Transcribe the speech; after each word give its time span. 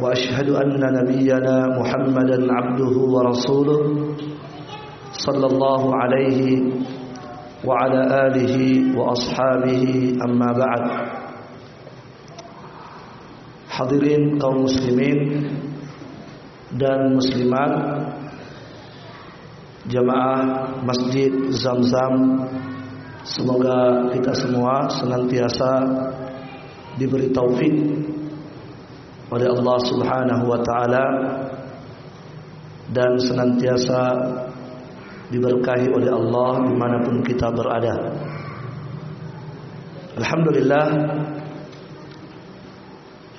وأشهد 0.00 0.48
أن 0.50 0.76
نبينا 0.76 1.56
محمدا 1.80 2.38
عبده 2.52 2.94
ورسوله 3.14 3.80
صلى 5.12 5.46
الله 5.46 5.82
عليه 5.96 6.40
وعلى 7.64 8.00
آله 8.26 8.54
وأصحابه 8.98 9.82
أما 10.24 10.50
بعد 10.52 10.84
Hadirin 13.76 14.40
kaum 14.40 14.64
muslimin 14.64 15.52
dan 16.80 17.12
muslimat 17.12 17.72
Jamaah 19.84 20.80
Masjid 20.80 21.28
Zamzam 21.52 22.40
Semoga 23.20 24.08
kita 24.16 24.32
semua 24.32 24.88
senantiasa 24.88 25.70
diberi 26.96 27.28
taufik 27.36 27.74
oleh 29.31 29.47
Allah 29.47 29.77
Subhanahu 29.87 30.43
wa 30.43 30.59
taala 30.59 31.05
dan 32.91 33.15
senantiasa 33.15 34.01
diberkahi 35.31 35.87
oleh 35.95 36.11
Allah 36.11 36.67
dimanapun 36.67 37.23
kita 37.23 37.47
berada. 37.55 37.95
Alhamdulillah 40.19 40.87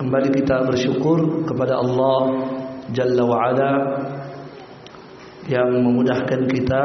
kembali 0.01 0.29
kita 0.33 0.65
bersyukur 0.65 1.45
kepada 1.45 1.77
Allah 1.77 2.19
Jalla 2.89 3.23
wa 3.23 3.37
Ala 3.45 3.71
yang 5.45 5.69
memudahkan 5.85 6.49
kita 6.49 6.83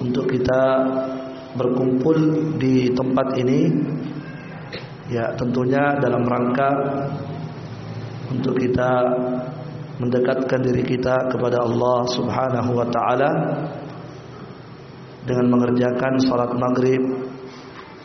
untuk 0.00 0.24
kita 0.32 0.62
berkumpul 1.54 2.16
di 2.56 2.90
tempat 2.96 3.36
ini 3.38 3.92
ya 5.12 5.36
tentunya 5.36 6.00
dalam 6.00 6.24
rangka 6.24 6.70
untuk 8.32 8.56
kita 8.56 8.90
mendekatkan 10.00 10.60
diri 10.64 10.82
kita 10.82 11.28
kepada 11.30 11.62
Allah 11.62 11.98
Subhanahu 12.08 12.70
wa 12.72 12.86
taala 12.88 13.30
dengan 15.24 15.46
mengerjakan 15.54 16.20
salat 16.20 16.52
maghrib 16.56 17.00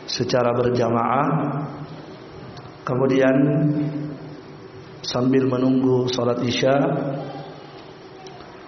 secara 0.04 0.52
berjamaah 0.56 1.26
kemudian 2.84 3.36
sambil 5.00 5.48
menunggu 5.48 6.06
salat 6.12 6.40
isya 6.44 6.74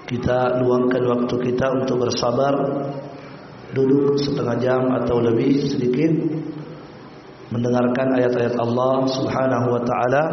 kita 0.09 0.61
luangkan 0.61 1.03
waktu 1.09 1.35
kita 1.53 1.67
untuk 1.73 2.05
bersabar 2.05 2.53
duduk 3.73 4.21
setengah 4.21 4.57
jam 4.61 4.83
atau 4.93 5.17
lebih 5.25 5.65
sedikit 5.65 6.13
mendengarkan 7.53 8.17
ayat-ayat 8.17 8.57
Allah 8.57 8.95
Subhanahu 9.13 9.67
wa 9.77 9.83
taala 9.85 10.25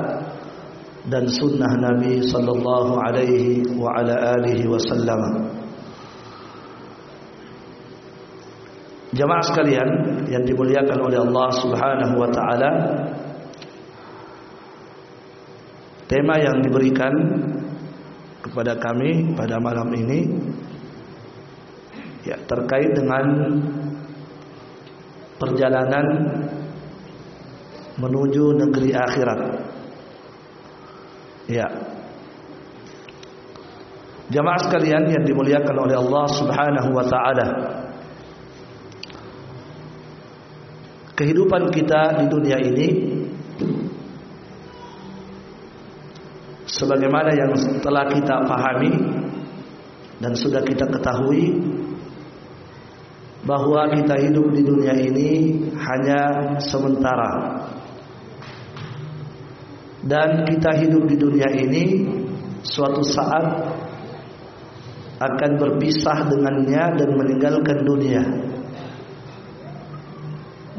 dan 1.11 1.27
sunnah 1.27 1.75
Nabi 1.75 2.23
sallallahu 2.23 2.95
alaihi 2.95 3.67
wa 3.75 3.91
ala 3.99 4.39
alihi 4.39 4.65
wasallam. 4.71 5.51
Jamaah 9.09 9.43
sekalian 9.43 9.89
yang 10.31 10.43
dimuliakan 10.47 10.99
oleh 11.01 11.19
Allah 11.19 11.47
Subhanahu 11.59 12.13
wa 12.15 12.29
taala, 12.29 12.71
tema 16.07 16.39
yang 16.39 16.61
diberikan 16.63 17.11
kepada 18.39 18.79
kami 18.79 19.35
pada 19.35 19.59
malam 19.59 19.91
ini 19.91 20.29
ya 22.23 22.37
terkait 22.47 22.95
dengan 22.95 23.25
perjalanan 25.41 26.05
menuju 27.99 28.55
negeri 28.55 28.89
akhirat. 28.95 29.39
Ya. 31.51 31.67
Jamaah 34.29 34.61
sekalian 34.61 35.09
yang 35.09 35.23
dimuliakan 35.25 35.75
oleh 35.89 35.95
Allah 35.97 36.25
Subhanahu 36.37 36.89
wa 36.93 37.05
taala. 37.09 37.47
Kehidupan 41.17 41.67
kita 41.75 42.23
di 42.23 42.25
dunia 42.31 42.57
ini 42.63 42.87
sebagaimana 46.69 47.35
yang 47.35 47.51
telah 47.83 48.07
kita 48.07 48.39
pahami 48.47 48.93
dan 50.23 50.31
sudah 50.31 50.63
kita 50.63 50.87
ketahui 50.87 51.59
bahwa 53.43 53.89
kita 53.91 54.15
hidup 54.19 54.47
di 54.53 54.63
dunia 54.63 54.93
ini 54.95 55.29
hanya 55.75 56.55
sementara 56.61 57.31
dan 60.05 60.47
kita 60.47 60.79
hidup 60.79 61.03
di 61.11 61.15
dunia 61.19 61.49
ini 61.51 61.83
suatu 62.63 63.03
saat 63.03 63.45
akan 65.19 65.51
berpisah 65.59 66.31
dengannya 66.31 66.83
dan 66.95 67.09
meninggalkan 67.19 67.77
dunia. 67.83 68.23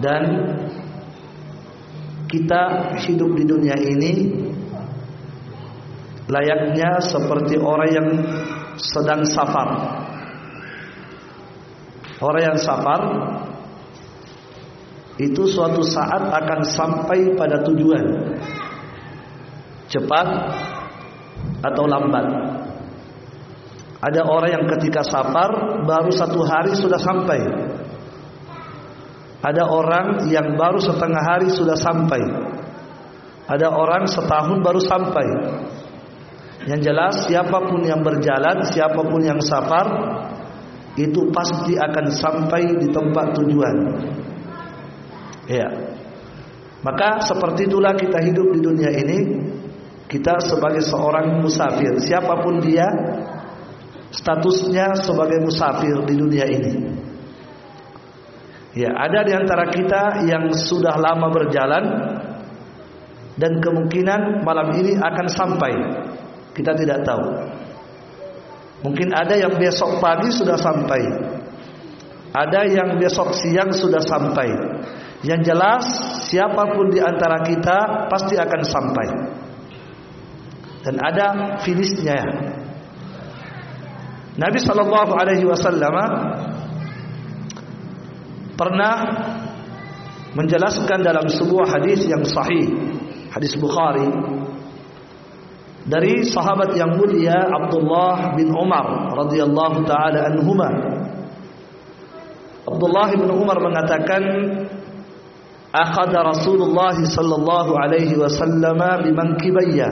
Dan 0.01 0.23
kita 2.25 2.97
hidup 3.05 3.37
di 3.37 3.45
dunia 3.45 3.77
ini 3.77 4.13
layaknya 6.25 7.05
seperti 7.05 7.61
orang 7.61 7.91
yang 7.93 8.09
sedang 8.81 9.21
safar. 9.29 9.69
Orang 12.25 12.43
yang 12.55 12.59
safar 12.61 13.01
itu 15.21 15.45
suatu 15.45 15.85
saat 15.85 16.33
akan 16.33 16.65
sampai 16.65 17.37
pada 17.37 17.61
tujuan 17.61 18.05
cepat 19.91 20.27
atau 21.61 21.85
lambat. 21.85 22.27
Ada 24.01 24.25
orang 24.25 24.51
yang 24.55 24.65
ketika 24.79 25.05
safar 25.05 25.83
baru 25.85 26.09
satu 26.09 26.41
hari 26.47 26.73
sudah 26.73 26.97
sampai. 26.97 27.41
Ada 29.45 29.65
orang 29.69 30.31
yang 30.33 30.57
baru 30.57 30.81
setengah 30.81 31.21
hari 31.21 31.53
sudah 31.53 31.77
sampai. 31.77 32.23
Ada 33.51 33.69
orang 33.69 34.09
setahun 34.09 34.63
baru 34.65 34.81
sampai. 34.81 35.27
Yang 36.71 36.81
jelas 36.93 37.15
siapa 37.29 37.57
pun 37.67 37.85
yang 37.85 38.01
berjalan, 38.05 38.65
siapa 38.69 39.01
pun 39.01 39.21
yang 39.21 39.41
safar 39.41 39.87
itu 40.97 41.29
pasti 41.33 41.77
akan 41.77 42.07
sampai 42.13 42.63
di 42.81 42.89
tempat 42.93 43.27
tujuan. 43.37 43.77
Ya. 45.49 45.69
Maka 46.81 47.21
seperti 47.25 47.69
itulah 47.69 47.93
kita 47.97 48.21
hidup 48.25 48.57
di 48.57 48.61
dunia 48.65 48.93
ini 48.93 49.19
kita 50.11 50.43
sebagai 50.43 50.83
seorang 50.83 51.39
musafir, 51.39 51.95
siapa 52.03 52.43
pun 52.43 52.59
dia, 52.59 52.83
statusnya 54.11 54.99
sebagai 54.99 55.39
musafir 55.39 56.03
di 56.03 56.15
dunia 56.19 56.47
ini. 56.51 56.73
Ya, 58.75 58.91
ada 58.91 59.23
di 59.23 59.31
antara 59.31 59.71
kita 59.71 60.27
yang 60.27 60.51
sudah 60.51 60.99
lama 60.99 61.31
berjalan 61.31 61.85
dan 63.39 63.63
kemungkinan 63.63 64.43
malam 64.43 64.75
ini 64.75 64.99
akan 64.99 65.27
sampai. 65.31 65.73
Kita 66.59 66.75
tidak 66.75 67.07
tahu. 67.07 67.27
Mungkin 68.91 69.15
ada 69.15 69.39
yang 69.39 69.55
besok 69.63 70.03
pagi 70.03 70.35
sudah 70.35 70.59
sampai. 70.59 71.03
Ada 72.35 72.67
yang 72.67 72.99
besok 72.99 73.31
siang 73.39 73.71
sudah 73.71 74.03
sampai. 74.03 74.51
Yang 75.23 75.55
jelas 75.55 75.85
siapa 76.27 76.75
pun 76.75 76.91
di 76.91 76.99
antara 76.99 77.47
kita 77.47 78.11
pasti 78.11 78.35
akan 78.35 78.63
sampai 78.67 79.09
dan 80.81 80.97
ada 80.97 81.27
finishnya. 81.61 82.21
Nabi 84.41 84.59
Shallallahu 84.63 85.13
Alaihi 85.13 85.45
Wasallam 85.45 85.95
pernah 88.57 88.95
menjelaskan 90.33 91.05
dalam 91.05 91.27
sebuah 91.29 91.77
hadis 91.77 92.07
yang 92.09 92.25
sahih, 92.25 92.71
hadis 93.35 93.59
Bukhari 93.59 94.09
dari 95.91 96.23
sahabat 96.29 96.77
yang 96.77 96.97
mulia 96.97 97.51
Abdullah 97.51 98.37
bin 98.39 98.53
Umar 98.53 99.17
radhiyallahu 99.17 99.85
taala 99.89 100.29
anhuma. 100.29 100.71
Abdullah 102.69 103.09
bin 103.17 103.29
Umar 103.33 103.59
mengatakan 103.59 104.23
akhadha 105.75 106.31
Rasulullah 106.31 106.95
sallallahu 106.95 107.75
alaihi 107.75 108.15
wasallam 108.15 108.79
bimankibayya 108.79 109.89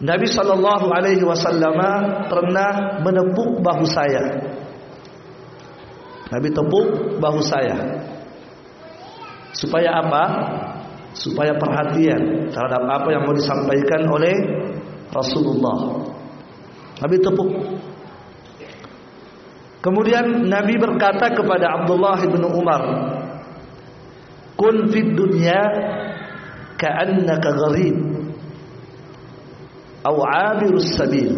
Nabi 0.00 0.24
sallallahu 0.24 0.88
alaihi 0.88 1.20
wasallam 1.20 1.76
pernah 2.32 3.04
menepuk 3.04 3.60
bahu 3.60 3.84
saya. 3.84 4.32
Nabi 6.32 6.48
tepuk 6.56 7.20
bahu 7.20 7.40
saya. 7.44 7.76
Supaya 9.52 10.00
apa? 10.00 10.24
Supaya 11.12 11.52
perhatian 11.58 12.48
terhadap 12.48 12.82
apa 12.86 13.08
yang 13.12 13.28
mau 13.28 13.36
disampaikan 13.36 14.08
oleh 14.08 14.34
Rasulullah. 15.12 16.06
Nabi 17.02 17.16
tepuk. 17.20 17.50
Kemudian 19.84 20.48
Nabi 20.48 20.80
berkata 20.80 21.28
kepada 21.34 21.82
Abdullah 21.82 22.20
bin 22.24 22.44
Umar, 22.46 22.82
"Kun 24.56 24.88
fid 24.88 25.12
dunya 25.12 25.60
ka'annaka 26.80 27.48
gharib 27.52 28.09
sabil. 30.02 31.28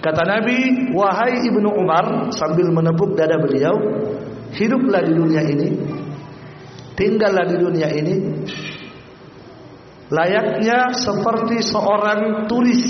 Kata 0.00 0.22
Nabi, 0.24 0.88
wahai 0.96 1.44
Ibnu 1.44 1.68
Umar 1.76 2.32
sambil 2.32 2.72
menepuk 2.72 3.12
dada 3.20 3.36
beliau, 3.36 3.76
hiduplah 4.56 5.04
di 5.04 5.12
dunia 5.12 5.42
ini, 5.44 5.68
tinggallah 6.96 7.44
di 7.44 7.56
dunia 7.60 7.88
ini 7.92 8.14
layaknya 10.08 10.96
seperti 10.96 11.60
seorang 11.62 12.48
turis. 12.48 12.88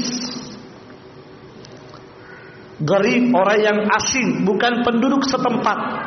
Garib 2.80 3.28
orang 3.36 3.60
yang 3.60 3.78
asing 3.92 4.48
bukan 4.48 4.80
penduduk 4.80 5.28
setempat 5.28 6.00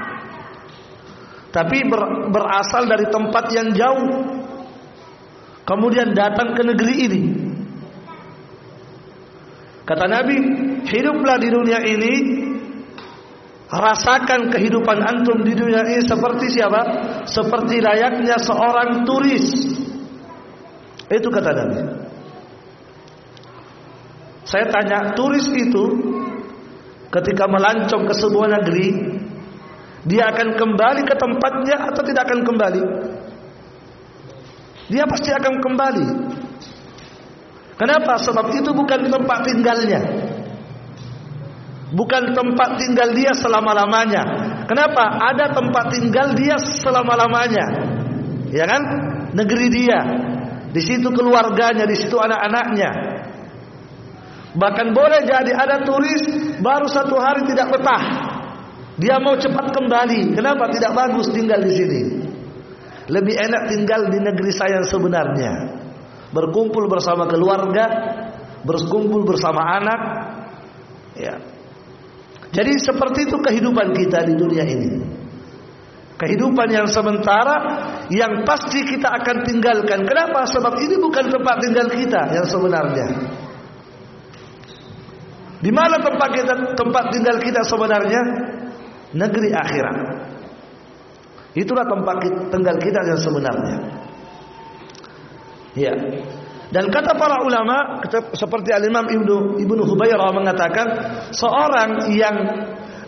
tapi 1.53 1.85
ber, 1.85 2.33
berasal 2.33 2.89
dari 2.89 3.05
tempat 3.13 3.45
yang 3.53 3.69
jauh 3.77 4.09
kemudian 5.67 6.15
datang 6.15 6.55
ke 6.55 6.61
negeri 6.63 6.95
ini. 7.07 7.23
Kata 9.83 10.07
Nabi 10.07 10.37
hiduplah 10.87 11.37
di 11.39 11.49
dunia 11.51 11.79
ini. 11.83 12.13
Rasakan 13.73 14.53
kehidupan 14.53 15.01
antum 15.01 15.41
di 15.41 15.57
dunia 15.57 15.81
ini 15.81 16.05
seperti 16.05 16.45
siapa? 16.53 16.81
Seperti 17.25 17.81
layaknya 17.81 18.37
seorang 18.37 19.01
turis. 19.01 19.49
Itu 21.09 21.33
kata 21.33 21.51
Nabi. 21.57 21.79
Saya 24.45 24.69
tanya 24.69 25.17
turis 25.17 25.49
itu 25.49 25.83
ketika 27.09 27.49
melancong 27.49 28.05
ke 28.05 28.13
sebuah 28.13 28.61
negeri 28.61 28.87
dia 30.03 30.29
akan 30.29 30.53
kembali 30.53 31.01
ke 31.07 31.15
tempatnya 31.15 31.89
atau 31.89 32.01
tidak 32.03 32.27
akan 32.27 32.41
kembali 32.43 32.83
dia 34.93 35.09
pasti 35.09 35.33
akan 35.33 35.57
kembali. 35.57 36.07
Kenapa? 37.81 38.21
Sebab 38.21 38.53
itu 38.53 38.69
bukan 38.69 39.09
tempat 39.09 39.39
tinggalnya. 39.49 40.01
Bukan 41.93 42.33
tempat 42.37 42.77
tinggal 42.77 43.09
dia 43.17 43.33
selama-lamanya. 43.33 44.21
Kenapa? 44.69 45.17
Ada 45.33 45.49
tempat 45.49 45.97
tinggal 45.97 46.37
dia 46.37 46.61
selama-lamanya. 46.61 47.65
Ya 48.53 48.69
kan? 48.69 48.81
Negeri 49.33 49.67
dia. 49.73 49.99
Di 50.69 50.81
situ 50.81 51.09
keluarganya 51.09 51.89
di 51.89 51.97
situ 51.97 52.17
anak-anaknya. 52.17 52.89
Bahkan 54.53 54.87
boleh 54.93 55.25
jadi 55.25 55.53
ada 55.57 55.81
turis 55.81 56.53
baru 56.61 56.85
satu 56.85 57.17
hari 57.17 57.49
tidak 57.49 57.73
betah. 57.73 58.03
Dia 59.01 59.17
mau 59.17 59.33
cepat 59.33 59.73
kembali. 59.73 60.37
Kenapa? 60.37 60.69
Tidak 60.69 60.93
bagus 60.93 61.33
tinggal 61.33 61.65
di 61.65 61.73
sini? 61.73 62.01
Lebih 63.11 63.35
enak 63.35 63.63
tinggal 63.67 64.07
di 64.07 64.19
negeri 64.23 64.51
saya 64.55 64.79
yang 64.79 64.87
sebenarnya. 64.87 65.53
Berkumpul 66.31 66.87
bersama 66.87 67.27
keluarga, 67.27 67.85
berkumpul 68.63 69.27
bersama 69.27 69.61
anak. 69.75 70.01
Ya. 71.19 71.35
Jadi 72.53 72.71
seperti 72.79 73.27
itu 73.27 73.37
kehidupan 73.41 73.91
kita 73.91 74.23
di 74.23 74.33
dunia 74.39 74.63
ini. 74.63 74.89
Kehidupan 76.15 76.69
yang 76.71 76.87
sementara 76.87 77.55
yang 78.07 78.47
pasti 78.47 78.85
kita 78.87 79.11
akan 79.11 79.43
tinggalkan. 79.43 80.07
Kenapa? 80.07 80.47
Sebab 80.47 80.79
ini 80.79 80.95
bukan 81.01 81.27
tempat 81.27 81.55
tinggal 81.59 81.87
kita 81.91 82.21
yang 82.31 82.47
sebenarnya. 82.47 83.07
Di 85.59 85.71
mana 85.71 85.95
tempat 85.99 86.29
kita 86.31 86.53
tempat 86.75 87.03
tinggal 87.11 87.37
kita 87.39 87.61
sebenarnya? 87.67 88.21
Negeri 89.15 89.49
akhirat. 89.51 89.97
Itulah 91.53 91.85
tempat 91.85 92.25
tinggal 92.49 92.77
kita 92.81 92.99
yang 93.05 93.19
sebenarnya. 93.21 93.77
Ya. 95.77 95.93
Dan 96.73 96.89
kata 96.89 97.13
para 97.13 97.45
ulama 97.45 98.01
seperti 98.33 98.73
Al-Imam 98.73 99.05
Ibnu 99.05 99.61
Ibnu 99.61 99.81
Hubairah 99.85 100.33
mengatakan 100.33 100.87
seorang 101.29 102.09
yang 102.09 102.37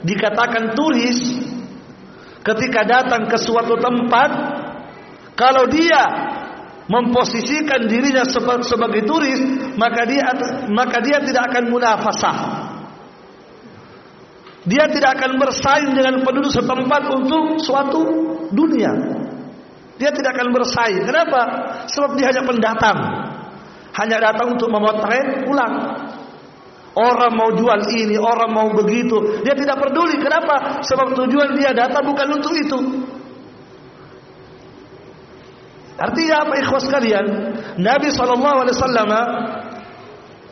dikatakan 0.05 0.77
turis 0.77 1.17
ketika 2.45 2.85
datang 2.85 3.25
ke 3.25 3.41
suatu 3.41 3.73
tempat 3.81 4.29
kalau 5.33 5.65
dia 5.65 6.01
memposisikan 6.85 7.89
dirinya 7.89 8.21
sebagai 8.61 9.01
turis 9.09 9.41
maka 9.73 10.05
dia 10.05 10.29
maka 10.69 11.01
dia 11.01 11.17
tidak 11.25 11.49
akan 11.49 11.63
munafasah 11.73 12.37
dia 14.69 14.85
tidak 14.93 15.17
akan 15.17 15.41
bersaing 15.41 15.97
dengan 15.97 16.21
penduduk 16.21 16.53
setempat 16.53 17.01
untuk 17.09 17.57
suatu 17.65 18.01
dunia. 18.51 18.91
Dia 19.95 20.11
tidak 20.11 20.35
akan 20.35 20.51
bersaing. 20.51 21.07
Kenapa? 21.07 21.41
Sebab 21.87 22.19
dia 22.19 22.29
hanya 22.29 22.43
pendatang. 22.43 22.97
Hanya 23.95 24.17
datang 24.19 24.59
untuk 24.59 24.67
memotret 24.67 25.47
pulang 25.47 25.73
orang 26.95 27.33
mau 27.35 27.51
jual 27.51 27.79
ini 27.91 28.15
orang 28.15 28.51
mau 28.51 28.67
begitu. 28.71 29.43
Dia 29.43 29.53
tidak 29.53 29.83
peduli. 29.83 30.19
Kenapa? 30.19 30.81
Sebab 30.83 31.15
tujuan 31.15 31.55
dia 31.59 31.75
datang 31.75 32.07
bukan 32.07 32.27
untuk 32.39 32.55
itu. 32.55 32.79
Artinya 35.95 36.43
apa 36.43 36.53
ikhwas 36.59 36.91
sekalian? 36.91 37.25
Nabi 37.79 38.11
SAW 38.11 39.07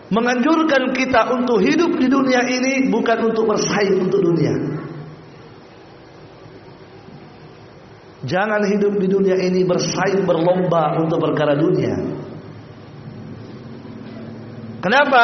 menganjurkan 0.08 0.94
kita 0.96 1.36
untuk 1.36 1.60
hidup 1.60 2.00
di 2.00 2.08
dunia 2.08 2.48
ini 2.48 2.88
bukan 2.88 3.34
untuk 3.34 3.52
bersaing 3.52 4.08
untuk 4.08 4.24
dunia. 4.24 4.56
Jangan 8.24 8.64
hidup 8.72 9.04
di 9.04 9.08
dunia 9.12 9.36
ini 9.36 9.68
bersaing 9.68 10.24
berlomba 10.24 10.96
untuk 10.96 11.20
perkara 11.20 11.60
dunia. 11.60 11.92
Kenapa? 14.80 15.24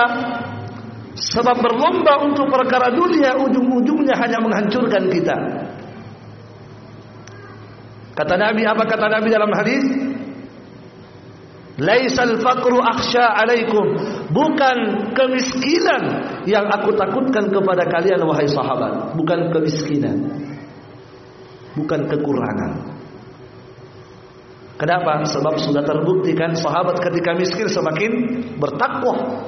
Sebab 1.16 1.58
berlomba 1.64 2.24
untuk 2.28 2.48
perkara 2.52 2.92
dunia 2.92 3.40
ujung-ujungnya 3.40 4.16
hanya 4.20 4.40
menghancurkan 4.44 5.08
kita. 5.12 5.38
Kata 8.20 8.36
Nabi 8.36 8.68
apa 8.68 8.84
kata 8.84 9.08
Nabi 9.08 9.28
dalam 9.32 9.52
hadis? 9.56 9.84
Laisal 11.80 12.44
faqru 12.44 12.84
akhsha 12.84 13.32
alaikum. 13.32 13.96
Bukan 14.36 14.78
kemiskinan 15.16 16.04
yang 16.44 16.68
aku 16.68 16.92
takutkan 17.00 17.48
kepada 17.48 17.88
kalian 17.88 18.20
wahai 18.28 18.48
sahabat, 18.52 19.16
bukan 19.16 19.56
kemiskinan. 19.56 20.49
Bukan 21.80 22.12
kekurangan. 22.12 22.72
Kenapa? 24.80 25.28
Sebab 25.28 25.60
sudah 25.60 25.84
terbukti 25.84 26.32
kan 26.36 26.56
sahabat 26.56 27.04
ketika 27.04 27.36
miskin 27.36 27.68
semakin 27.68 28.12
bertakwa. 28.56 29.44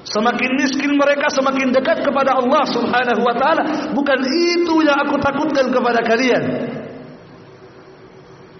Semakin 0.00 0.56
miskin 0.56 0.96
mereka 0.96 1.28
semakin 1.28 1.76
dekat 1.76 2.00
kepada 2.00 2.40
Allah 2.40 2.64
Subhanahu 2.72 3.20
wa 3.20 3.36
taala. 3.36 3.92
Bukan 3.92 4.20
itu 4.24 4.80
yang 4.80 4.96
aku 4.96 5.20
takutkan 5.20 5.68
kepada 5.68 6.00
kalian. 6.00 6.42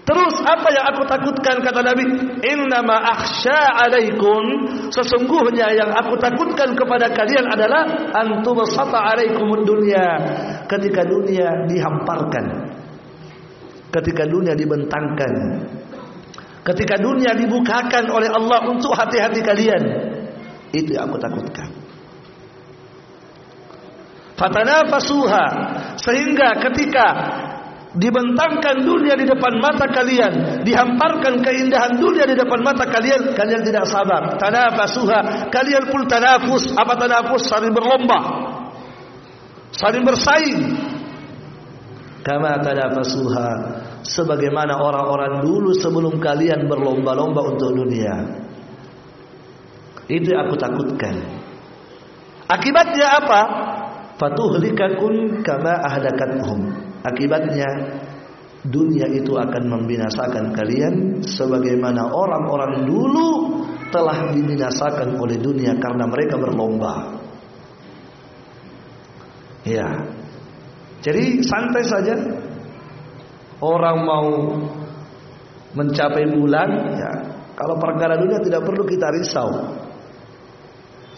Terus 0.01 0.35
apa 0.45 0.67
yang 0.69 0.85
aku 0.93 1.03
takutkan 1.09 1.65
kata 1.65 1.81
Nabi? 1.81 2.03
Innama 2.45 3.01
akhsha 3.01 3.85
alaikum 3.85 4.69
sesungguhnya 4.93 5.71
yang 5.73 5.89
aku 5.93 6.17
takutkan 6.21 6.77
kepada 6.77 7.09
kalian 7.09 7.45
adalah 7.49 8.11
antum 8.21 8.61
sata 8.69 9.17
alaikumud 9.17 9.65
dunya 9.65 10.05
ketika 10.69 11.05
dunia 11.09 11.65
dihamparkan. 11.69 12.70
Ketika 13.91 14.23
dunia 14.23 14.55
dibentangkan. 14.55 15.31
Ketika 16.61 16.95
dunia 16.95 17.35
dibukakan 17.35 18.07
oleh 18.07 18.29
Allah 18.31 18.59
untuk 18.71 18.95
hati-hati 18.95 19.43
kalian. 19.43 19.83
Itu 20.71 20.95
yang 20.95 21.11
aku 21.11 21.19
takutkan. 21.19 21.67
Fatanafasuha 24.39 25.45
sehingga 26.01 26.57
ketika 26.65 27.07
dibentangkan 27.93 28.81
dunia 28.81 29.13
di 29.19 29.27
depan 29.27 29.59
mata 29.59 29.85
kalian, 29.91 30.63
dihamparkan 30.63 31.43
keindahan 31.43 31.99
dunia 31.99 32.23
di 32.25 32.33
depan 32.33 32.63
mata 32.63 32.87
kalian, 32.87 33.35
kalian 33.35 33.61
tidak 33.61 33.85
sabar. 33.85 34.39
Tanafasuha, 34.39 35.51
kalian 35.51 35.83
pun 35.91 36.07
tanafus. 36.07 36.71
Apa 36.73 36.95
tanafus? 36.97 37.45
Saling 37.51 37.75
berlomba. 37.75 38.19
Saling 39.75 40.01
bersaing. 40.01 40.59
Kama 42.21 42.61
tanafasuha, 42.61 43.49
sebagaimana 44.05 44.77
orang-orang 44.77 45.41
dulu 45.41 45.73
sebelum 45.73 46.21
kalian 46.21 46.69
berlomba-lomba 46.69 47.41
untuk 47.49 47.73
dunia. 47.73 48.13
Itu 50.05 50.29
yang 50.29 50.45
aku 50.45 50.55
takutkan. 50.59 51.15
Akibatnya 52.45 53.07
apa? 53.25 53.41
Fatuhlikakun 54.19 55.41
kama 55.41 55.81
ahdakathum 55.81 56.91
Akibatnya 57.01 57.65
dunia 58.61 59.09
itu 59.09 59.33
akan 59.33 59.63
membinasakan 59.65 60.53
kalian 60.53 61.25
sebagaimana 61.25 62.13
orang-orang 62.13 62.85
dulu 62.85 63.29
telah 63.89 64.29
dibinasakan 64.29 65.17
oleh 65.17 65.41
dunia 65.41 65.73
karena 65.81 66.05
mereka 66.05 66.37
berlomba. 66.37 67.17
Ya. 69.65 69.89
Jadi 71.01 71.41
santai 71.41 71.83
saja. 71.85 72.15
Orang 73.61 73.97
mau 74.05 74.27
mencapai 75.77 76.25
bulan, 76.33 76.69
ya. 76.97 77.11
Kalau 77.53 77.77
perkara 77.77 78.17
dunia 78.17 78.41
tidak 78.41 78.65
perlu 78.65 78.81
kita 78.89 79.13
risau. 79.13 79.49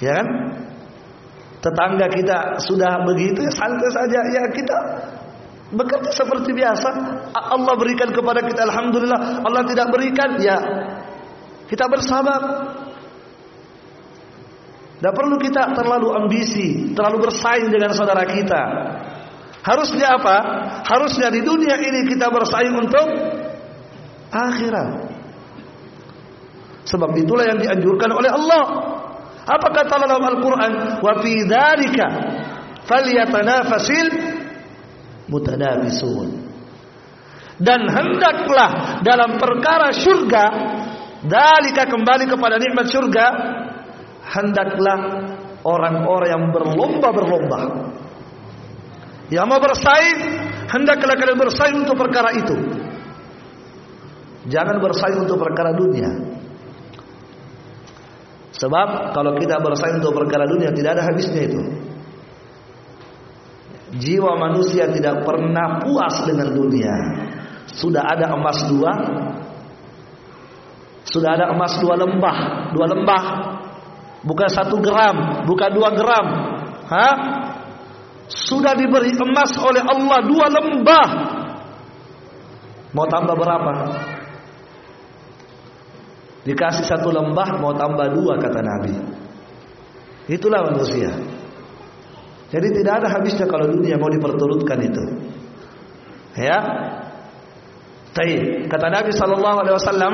Ya 0.03 0.19
kan? 0.19 0.27
Tetangga 1.63 2.11
kita 2.11 2.59
sudah 2.59 3.07
begitu 3.07 3.39
ya 3.39 3.51
santai 3.55 3.87
saja 3.87 4.19
ya 4.27 4.43
kita 4.51 4.77
bekerja 5.71 6.11
seperti 6.11 6.51
biasa. 6.51 6.89
Allah 7.31 7.73
berikan 7.79 8.11
kepada 8.11 8.43
kita 8.43 8.67
alhamdulillah. 8.67 9.47
Allah 9.47 9.63
tidak 9.63 9.87
berikan 9.87 10.35
ya 10.43 10.59
kita 11.71 11.87
bersabar. 11.87 12.41
Tidak 14.99 15.13
perlu 15.15 15.35
kita 15.35 15.75
terlalu 15.75 16.15
ambisi, 16.15 16.95
terlalu 16.95 17.27
bersaing 17.27 17.71
dengan 17.71 17.91
saudara 17.91 18.23
kita. 18.23 18.63
Harusnya 19.63 20.19
apa? 20.19 20.35
Harusnya 20.83 21.31
di 21.31 21.39
dunia 21.39 21.79
ini 21.79 22.03
kita 22.11 22.27
bersaing 22.27 22.75
untuk 22.75 23.07
akhirat. 24.27 24.91
Sebab 26.83 27.15
itulah 27.15 27.47
yang 27.47 27.59
dianjurkan 27.63 28.11
oleh 28.11 28.27
Allah. 28.27 28.63
Apa 29.43 29.67
kata 29.71 30.03
dalam 30.03 30.19
Al-Quran? 30.19 30.99
Wa 30.99 31.13
fi 31.23 31.33
dzalika 31.47 32.07
falyatanafasil 32.83 34.07
mutanafisun. 35.31 36.29
Dan 37.55 37.87
hendaklah 37.87 38.99
dalam 38.99 39.39
perkara 39.39 39.95
surga, 39.95 40.45
dalika 41.23 41.87
kembali 41.87 42.27
kepada 42.27 42.59
nikmat 42.59 42.91
surga, 42.91 43.25
hendaklah 44.27 44.99
orang-orang 45.63 46.29
yang 46.33 46.43
berlomba-berlomba. 46.51 47.61
Yang 49.33 49.45
mau 49.49 49.57
bersaing, 49.57 50.19
hendaklah 50.69 51.17
kalian 51.17 51.39
bersaing 51.41 51.77
untuk 51.81 51.97
perkara 51.97 52.29
itu. 52.37 52.53
Jangan 54.45 54.77
bersaing 54.77 55.25
untuk 55.25 55.41
perkara 55.41 55.73
dunia. 55.73 56.11
Sebab 58.53 59.17
kalau 59.17 59.33
kita 59.41 59.57
bersaing 59.57 59.97
untuk 60.05 60.13
perkara 60.13 60.45
dunia 60.45 60.69
tidak 60.69 61.01
ada 61.01 61.09
habisnya 61.09 61.49
itu. 61.49 61.61
Jiwa 63.97 64.37
manusia 64.37 64.85
tidak 64.93 65.25
pernah 65.25 65.81
puas 65.81 66.21
dengan 66.29 66.53
dunia. 66.53 66.93
Sudah 67.73 68.05
ada 68.05 68.37
emas 68.37 68.59
dua, 68.69 68.91
sudah 71.09 71.29
ada 71.33 71.45
emas 71.49 71.73
dua 71.81 71.97
lembah, 71.97 72.37
dua 72.77 72.85
lembah, 72.85 73.23
bukan 74.21 74.49
satu 74.49 74.77
gram, 74.77 75.45
bukan 75.49 75.69
dua 75.73 75.89
gram, 75.97 76.27
Hah? 76.89 77.15
Sudah 78.33 78.73
diberi 78.73 79.13
emas 79.13 79.53
oleh 79.61 79.85
Allah 79.85 80.19
dua 80.25 80.45
lembah. 80.49 81.09
Mau 82.93 83.05
tambah 83.05 83.37
berapa? 83.37 83.73
Dikasih 86.43 86.85
satu 86.85 87.13
lembah 87.13 87.61
mau 87.61 87.77
tambah 87.77 88.09
dua 88.13 88.41
kata 88.41 88.59
Nabi. 88.59 88.93
Itulah 90.27 90.65
manusia. 90.73 91.13
Jadi 92.53 92.67
tidak 92.81 93.01
ada 93.01 93.07
habisnya 93.09 93.49
kalau 93.49 93.69
dunia 93.69 93.97
mau 93.97 94.09
diperturutkan 94.09 94.79
itu. 94.81 95.03
Ya. 96.37 96.57
Tapi 98.13 98.65
kata 98.69 98.87
Nabi 98.93 99.09
sallallahu 99.09 99.57
alaihi 99.65 99.75
wasallam, 99.77 100.13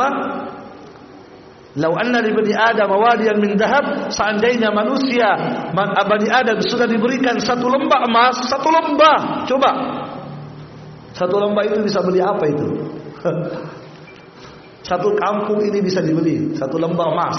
"Lau 1.78 1.94
anna 1.94 2.18
li 2.26 2.34
bani 2.34 2.54
Adam 2.58 2.90
min 3.38 3.54
dhahab, 3.54 4.10
seandainya 4.10 4.74
manusia 4.74 5.30
bani 5.76 6.28
Adam 6.32 6.58
sudah 6.66 6.90
diberikan 6.90 7.38
satu 7.38 7.70
lembah 7.70 8.10
emas, 8.10 8.50
satu 8.50 8.70
lembah. 8.74 9.46
Coba. 9.46 9.72
Satu 11.14 11.36
lembah 11.38 11.64
itu 11.68 11.78
bisa 11.86 12.00
beli 12.02 12.22
apa 12.24 12.46
itu? 12.48 12.68
Satu 14.90 15.14
kampung 15.14 15.62
ini 15.62 15.86
bisa 15.86 16.02
dibeli 16.02 16.56
satu 16.58 16.82
lembah 16.82 17.08
emas. 17.14 17.38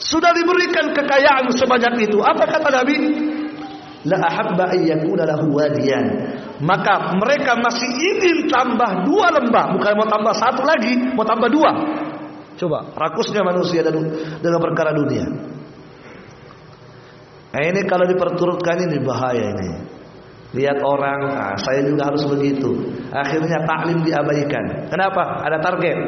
Sudah 0.00 0.32
diberikan 0.32 0.96
kekayaan 0.96 1.52
sebanyak 1.52 2.08
itu. 2.08 2.24
Apa 2.24 2.48
kata 2.48 2.68
Nabi? 2.72 2.96
La 4.08 4.20
ahabba 4.20 4.72
ayyakuna 4.72 5.28
lahu 5.28 5.52
wadiyan. 5.52 6.04
Maka 6.62 7.18
mereka 7.18 7.58
masih 7.58 7.90
ingin 7.90 8.46
tambah 8.46 9.02
dua 9.02 9.34
lembah, 9.34 9.74
bukan 9.74 9.92
mau 9.98 10.06
tambah 10.06 10.34
satu 10.38 10.62
lagi, 10.62 10.94
mau 11.18 11.26
tambah 11.26 11.50
dua. 11.50 11.70
Coba 12.54 12.94
rakusnya 12.94 13.42
manusia 13.42 13.82
dalam 13.82 14.60
perkara 14.62 14.94
dunia. 14.94 15.26
Nah 17.54 17.62
ini 17.62 17.86
kalau 17.86 18.06
diperturutkan 18.06 18.86
ini 18.86 18.98
bahaya 19.02 19.50
ini. 19.50 19.70
Lihat 20.54 20.86
orang, 20.86 21.20
nah, 21.34 21.54
saya 21.58 21.82
juga 21.82 22.14
harus 22.14 22.22
begitu. 22.30 22.70
Akhirnya 23.10 23.66
taklim 23.66 24.06
diabaikan. 24.06 24.86
Kenapa? 24.86 25.42
Ada 25.42 25.58
target. 25.58 25.98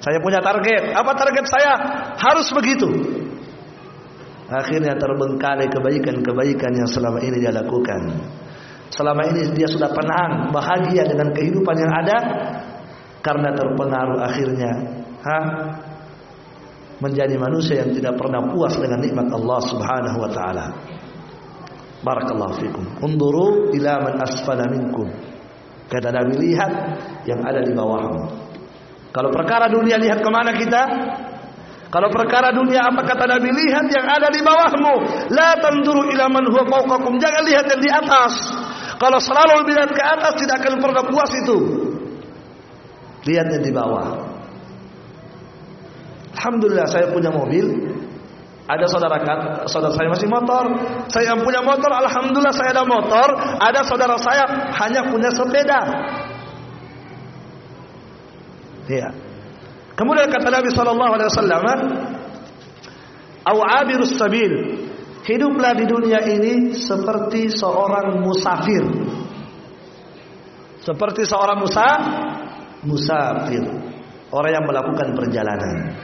Saya 0.00 0.16
punya 0.24 0.40
target. 0.40 0.96
Apa 0.96 1.12
target 1.12 1.44
saya? 1.44 1.72
Harus 2.16 2.48
begitu. 2.56 2.88
Akhirnya 4.48 4.96
terbengkalai 4.96 5.68
kebaikan-kebaikan 5.68 6.72
yang 6.72 6.88
selama 6.88 7.20
ini 7.20 7.36
dia 7.40 7.52
lakukan. 7.52 8.00
Selama 8.94 9.26
ini 9.26 9.50
dia 9.58 9.66
sudah 9.66 9.90
tenang, 9.90 10.54
bahagia 10.54 11.02
dengan 11.02 11.34
kehidupan 11.34 11.74
yang 11.74 11.92
ada 11.92 12.16
karena 13.26 13.50
terpengaruh 13.50 14.22
akhirnya 14.22 14.72
ha? 15.24 15.38
menjadi 17.02 17.34
manusia 17.34 17.82
yang 17.82 17.90
tidak 17.90 18.14
pernah 18.14 18.44
puas 18.46 18.78
dengan 18.78 19.02
nikmat 19.02 19.26
Allah 19.34 19.60
Subhanahu 19.66 20.18
wa 20.22 20.30
taala. 20.30 20.66
Barakallahu 22.04 22.54
fikum. 22.60 22.84
Unduru 23.02 23.74
ila 23.74 23.98
man 24.04 24.14
asfala 24.22 24.68
minkum. 24.70 25.08
Kata 25.90 26.12
Nabi 26.14 26.36
lihat 26.38 26.72
yang 27.26 27.42
ada 27.42 27.64
di 27.64 27.72
bawahmu. 27.72 28.22
Kalau 29.10 29.30
perkara 29.32 29.72
dunia 29.72 29.96
lihat 29.98 30.20
ke 30.20 30.30
mana 30.30 30.52
kita? 30.54 30.82
Kalau 31.88 32.10
perkara 32.10 32.50
dunia 32.50 32.90
apa 32.90 33.06
kata 33.06 33.24
Nabi 33.26 33.48
lihat 33.54 33.86
yang 33.88 34.06
ada 34.06 34.28
di 34.28 34.42
bawahmu. 34.42 34.94
La 35.32 35.56
tanduru 35.58 36.10
ila 36.12 36.28
man 36.28 36.44
huwa 36.46 36.66
fawqakum. 36.66 37.16
Jangan 37.18 37.42
lihat 37.46 37.64
yang 37.72 37.80
di 37.80 37.90
atas. 37.90 38.34
Kalau 38.98 39.18
selalu 39.18 39.66
lihat 39.74 39.90
ke 39.90 40.02
atas 40.02 40.32
tidak 40.38 40.62
akan 40.62 40.78
pernah 40.78 41.04
puas 41.06 41.30
itu. 41.34 41.56
Lihat 43.24 43.46
yang 43.50 43.64
di 43.64 43.72
bawah. 43.72 44.34
Alhamdulillah 46.36 46.86
saya 46.86 47.08
punya 47.08 47.32
mobil. 47.32 47.94
Ada 48.64 48.88
saudara 48.88 49.20
saudara 49.68 49.92
saya 49.92 50.08
masih 50.08 50.28
motor. 50.28 50.64
Saya 51.12 51.36
yang 51.36 51.40
punya 51.44 51.60
motor, 51.60 51.88
alhamdulillah 51.88 52.52
saya 52.52 52.72
ada 52.72 52.84
motor. 52.84 53.28
Ada 53.60 53.80
saudara 53.84 54.16
saya 54.16 54.44
hanya 54.76 55.08
punya 55.08 55.32
sepeda. 55.32 55.80
Iya. 58.88 59.08
Kemudian 59.96 60.28
kata 60.28 60.48
Nabi 60.52 60.68
sallallahu 60.74 61.12
alaihi 61.16 61.28
wasallam, 61.32 61.64
"Au 63.46 63.58
abirus 63.62 64.16
sabil." 64.16 64.83
Hiduplah 65.24 65.72
di 65.72 65.88
dunia 65.88 66.20
ini 66.20 66.76
seperti 66.76 67.48
seorang 67.48 68.20
musafir. 68.20 68.84
Seperti 70.84 71.24
seorang 71.24 71.64
musa 71.64 71.88
musafir. 72.84 73.64
Orang 74.28 74.52
yang 74.52 74.64
melakukan 74.68 75.16
perjalanan. 75.16 75.96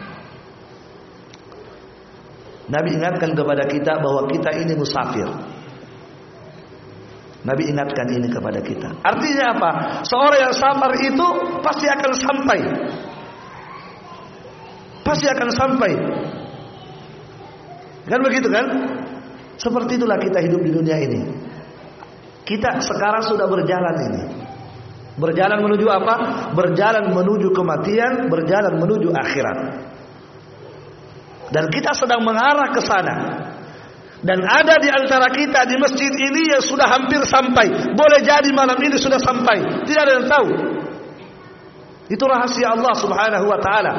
Nabi 2.71 2.97
ingatkan 2.97 3.37
kepada 3.37 3.69
kita 3.69 4.01
bahwa 4.01 4.25
kita 4.31 4.57
ini 4.57 4.73
musafir. 4.73 5.29
Nabi 7.45 7.69
ingatkan 7.69 8.09
ini 8.09 8.29
kepada 8.33 8.65
kita. 8.65 9.05
Artinya 9.05 9.45
apa? 9.53 9.71
Seorang 10.09 10.41
yang 10.49 10.55
sabar 10.57 10.93
itu 10.97 11.27
pasti 11.61 11.87
akan 11.89 12.13
sampai. 12.17 12.59
Pasti 15.05 15.27
akan 15.29 15.49
sampai. 15.53 15.93
Kan 18.09 18.21
begitu 18.25 18.49
kan? 18.49 18.67
Seperti 19.61 20.01
itulah 20.01 20.17
kita 20.17 20.41
hidup 20.41 20.61
di 20.65 20.73
dunia 20.73 20.97
ini. 20.97 21.21
Kita 22.49 22.81
sekarang 22.81 23.29
sudah 23.29 23.45
berjalan 23.45 23.97
ini. 24.09 24.23
Berjalan 25.21 25.61
menuju 25.61 25.85
apa? 25.85 26.15
Berjalan 26.57 27.13
menuju 27.13 27.53
kematian, 27.53 28.33
berjalan 28.33 28.81
menuju 28.81 29.13
akhirat. 29.13 29.59
Dan 31.53 31.69
kita 31.69 31.93
sedang 31.93 32.25
mengarah 32.25 32.73
ke 32.73 32.81
sana. 32.81 33.17
Dan 34.25 34.41
ada 34.49 34.81
di 34.81 34.89
antara 34.89 35.29
kita 35.29 35.69
di 35.69 35.77
masjid 35.77 36.09
ini 36.09 36.57
yang 36.57 36.65
sudah 36.65 36.89
hampir 36.89 37.21
sampai. 37.29 37.93
Boleh 37.93 38.25
jadi 38.25 38.49
malam 38.57 38.81
ini 38.81 38.97
sudah 38.97 39.21
sampai. 39.21 39.85
Tidak 39.85 40.01
ada 40.01 40.13
yang 40.25 40.29
tahu. 40.29 40.49
Itu 42.09 42.25
rahasia 42.25 42.73
Allah 42.73 42.95
Subhanahu 42.97 43.45
wa 43.45 43.59
taala. 43.61 43.95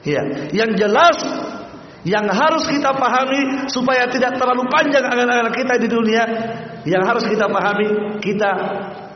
Ya, 0.00 0.48
yang 0.56 0.72
jelas 0.80 1.16
yang 2.04 2.24
harus 2.32 2.64
kita 2.64 2.96
pahami 2.96 3.68
supaya 3.68 4.08
tidak 4.08 4.40
terlalu 4.40 4.64
panjang 4.72 5.04
angan-angan 5.04 5.52
kita 5.52 5.74
di 5.76 5.88
dunia, 5.88 6.24
yang 6.88 7.04
harus 7.04 7.28
kita 7.28 7.44
pahami 7.44 8.16
kita 8.24 8.50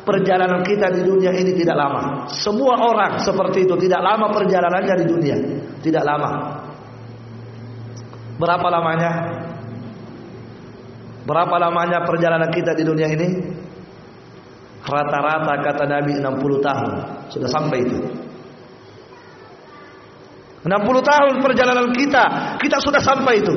perjalanan 0.04 0.60
kita 0.60 0.92
di 0.92 1.00
dunia 1.00 1.32
ini 1.32 1.56
tidak 1.56 1.80
lama. 1.80 2.28
Semua 2.28 2.76
orang 2.76 3.16
seperti 3.24 3.64
itu 3.64 3.74
tidak 3.80 4.04
lama 4.04 4.28
perjalanannya 4.36 4.94
di 5.00 5.06
dunia, 5.08 5.36
tidak 5.80 6.04
lama. 6.04 6.30
Berapa 8.36 8.66
lamanya? 8.68 9.12
Berapa 11.24 11.56
lamanya 11.56 12.04
perjalanan 12.04 12.52
kita 12.52 12.76
di 12.76 12.84
dunia 12.84 13.08
ini? 13.08 13.28
Rata-rata 14.84 15.56
kata 15.64 15.84
Nabi 15.88 16.20
60 16.20 16.60
tahun 16.60 16.90
sudah 17.32 17.48
sampai 17.48 17.78
itu. 17.80 18.23
60 20.64 20.72
tahun 21.04 21.34
perjalanan 21.44 21.92
kita, 21.92 22.56
kita 22.56 22.80
sudah 22.80 23.00
sampai 23.04 23.44
itu. 23.44 23.54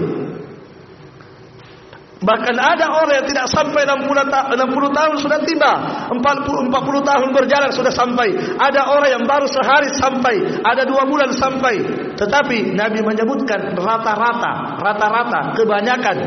Bahkan 2.18 2.56
ada 2.58 2.86
orang 2.98 3.22
yang 3.22 3.28
tidak 3.30 3.46
sampai 3.46 3.86
60, 3.86 4.34
ta 4.34 4.50
60 4.50 4.90
tahun 4.90 5.16
sudah 5.22 5.40
tiba. 5.46 5.74
40, 6.10 6.74
40 6.74 6.74
tahun 7.06 7.28
berjalan 7.30 7.70
sudah 7.70 7.94
sampai. 7.94 8.34
Ada 8.58 8.90
orang 8.90 9.10
yang 9.22 9.24
baru 9.30 9.46
sehari 9.46 9.94
sampai. 9.94 10.66
Ada 10.66 10.90
dua 10.90 11.06
bulan 11.06 11.30
sampai. 11.38 11.78
Tetapi 12.18 12.74
Nabi 12.74 13.00
menyebutkan 13.06 13.78
rata-rata. 13.78 14.82
Rata-rata 14.82 15.54
kebanyakan. 15.62 16.18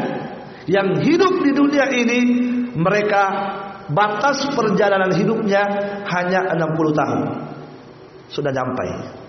Yang 0.71 0.89
hidup 1.11 1.35
di 1.43 1.51
dunia 1.59 1.87
ini. 1.91 2.21
Mereka 2.71 3.23
batas 3.91 4.47
perjalanan 4.55 5.11
hidupnya 5.11 5.63
hanya 6.07 6.55
60 6.55 6.95
tahun. 6.95 7.21
Sudah 8.31 8.55
sampai. 8.55 9.20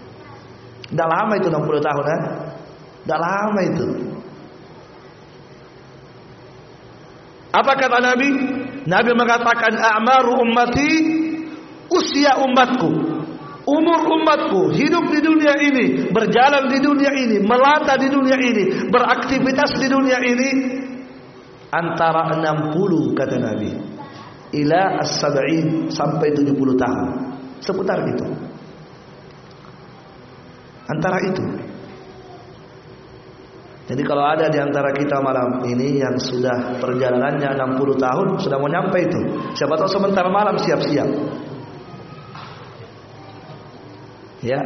Tidak 0.92 1.08
lama 1.08 1.34
itu 1.40 1.48
60 1.48 1.88
tahun. 1.88 2.06
Eh? 2.06 2.22
Tidak 3.02 3.20
lama 3.20 3.60
itu. 3.64 3.88
Apa 7.52 7.72
kata 7.76 8.00
Nabi? 8.00 8.30
Nabi 8.88 9.12
mengatakan 9.16 9.76
a'maru 9.76 10.40
ummati 10.44 10.92
usia 11.92 12.40
umatku. 12.44 12.92
Umur 13.62 14.00
umatku 14.10 14.74
hidup 14.74 15.06
di 15.14 15.20
dunia 15.22 15.54
ini, 15.62 16.10
berjalan 16.10 16.66
di 16.66 16.82
dunia 16.82 17.14
ini, 17.14 17.38
melata 17.46 17.94
di 17.94 18.10
dunia 18.10 18.36
ini, 18.36 18.90
beraktivitas 18.90 19.78
di 19.78 19.86
dunia 19.86 20.18
ini 20.18 20.50
antara 21.72 22.36
60 22.36 23.16
kata 23.16 23.38
Nabi 23.38 23.72
ila 24.52 25.00
as-sab'in 25.00 25.88
sampai 25.88 26.36
70 26.36 26.76
tahun. 26.76 27.10
Seputar 27.64 28.04
itu. 28.04 28.28
Antara 30.92 31.18
itu. 31.24 31.72
Jadi 33.92 34.08
kalau 34.08 34.24
ada 34.24 34.48
di 34.48 34.56
antara 34.56 34.96
kita 34.96 35.20
malam 35.20 35.68
ini 35.68 36.00
yang 36.00 36.16
sudah 36.16 36.80
perjalanannya 36.80 37.60
60 37.60 38.00
tahun 38.00 38.28
sudah 38.40 38.56
mau 38.56 38.72
nyampe 38.72 39.04
itu. 39.04 39.20
Siapa 39.52 39.76
tahu 39.76 39.90
sebentar 39.92 40.24
malam 40.32 40.56
siap-siap. 40.56 41.10
Ya. 44.48 44.60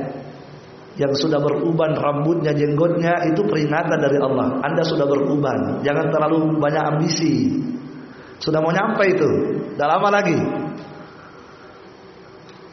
Yang 0.95 1.27
sudah 1.27 1.41
beruban 1.41 1.97
rambutnya, 1.97 2.55
jenggotnya 2.55 3.27
itu 3.27 3.43
peringatan 3.43 3.99
dari 3.99 4.15
Allah. 4.21 4.61
Anda 4.63 4.85
sudah 4.85 5.03
beruban. 5.09 5.83
Jangan 5.83 6.07
terlalu 6.13 6.61
banyak 6.61 6.83
ambisi. 6.95 7.51
Sudah 8.39 8.61
mau 8.61 8.71
nyampe 8.71 9.03
itu. 9.09 9.29
Dah 9.75 9.89
lama 9.89 10.07
lagi. 10.21 10.37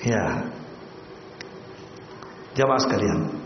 Ya. 0.05 0.53
Jamaah 2.55 2.83
sekalian. 2.85 3.42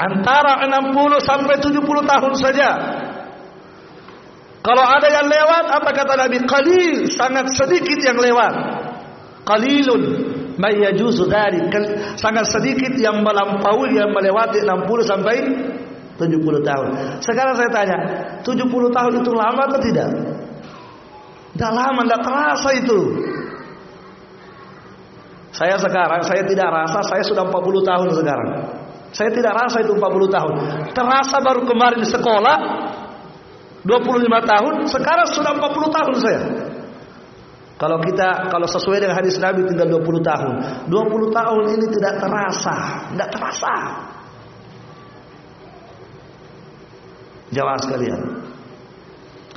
Antara 0.00 0.64
60 0.64 0.96
sampai 1.20 1.60
70 1.60 1.84
tahun 1.84 2.32
saja. 2.40 2.70
Kalau 4.64 4.84
ada 4.84 5.08
yang 5.12 5.28
lewat, 5.28 5.64
apa 5.68 5.90
kata 5.92 6.16
Nabi? 6.16 6.40
Qalil, 6.48 7.08
sangat 7.12 7.52
sedikit 7.52 8.00
yang 8.00 8.16
lewat. 8.16 8.54
Qalilun 9.44 10.02
may 10.56 10.80
yajuzu 10.88 11.28
dzalik. 11.28 11.68
Sangat 12.16 12.48
sedikit 12.48 12.96
yang 12.96 13.20
melampaui 13.20 13.92
yang 13.92 14.12
melewati 14.12 14.64
60 14.64 15.04
sampai 15.04 15.36
70 16.16 16.64
tahun. 16.64 16.88
Sekarang 17.20 17.56
saya 17.56 17.68
tanya, 17.72 17.98
70 18.40 18.68
tahun 18.68 19.12
itu 19.20 19.32
lama 19.36 19.68
atau 19.68 19.80
tidak? 19.84 20.08
Tidak 21.56 21.72
lama, 21.76 22.00
tidak 22.04 22.20
terasa 22.24 22.70
itu. 22.72 23.00
Saya 25.52 25.76
sekarang, 25.76 26.24
saya 26.24 26.40
tidak 26.48 26.68
rasa, 26.72 27.04
saya 27.04 27.20
sudah 27.24 27.44
40 27.48 27.84
tahun 27.84 28.08
sekarang. 28.16 28.50
Saya 29.10 29.30
tidak 29.34 29.52
rasa 29.58 29.82
itu 29.82 29.92
40 29.94 30.30
tahun. 30.30 30.54
Terasa 30.94 31.42
baru 31.42 31.66
kemarin 31.66 32.02
sekolah 32.06 32.56
25 33.82 34.50
tahun, 34.52 34.74
sekarang 34.86 35.26
sudah 35.34 35.52
40 35.56 35.96
tahun 35.96 36.14
saya. 36.20 36.42
Kalau 37.80 37.96
kita 38.04 38.52
kalau 38.52 38.68
sesuai 38.68 39.00
dengan 39.00 39.16
hadis 39.16 39.40
Nabi 39.40 39.64
tinggal 39.64 39.88
20 39.88 40.20
tahun. 40.20 40.54
20 40.92 41.32
tahun 41.32 41.62
ini 41.80 41.86
tidak 41.96 42.14
terasa, 42.20 42.76
tidak 43.08 43.28
terasa. 43.32 43.74
Jawab 47.50 47.80
sekalian. 47.80 48.20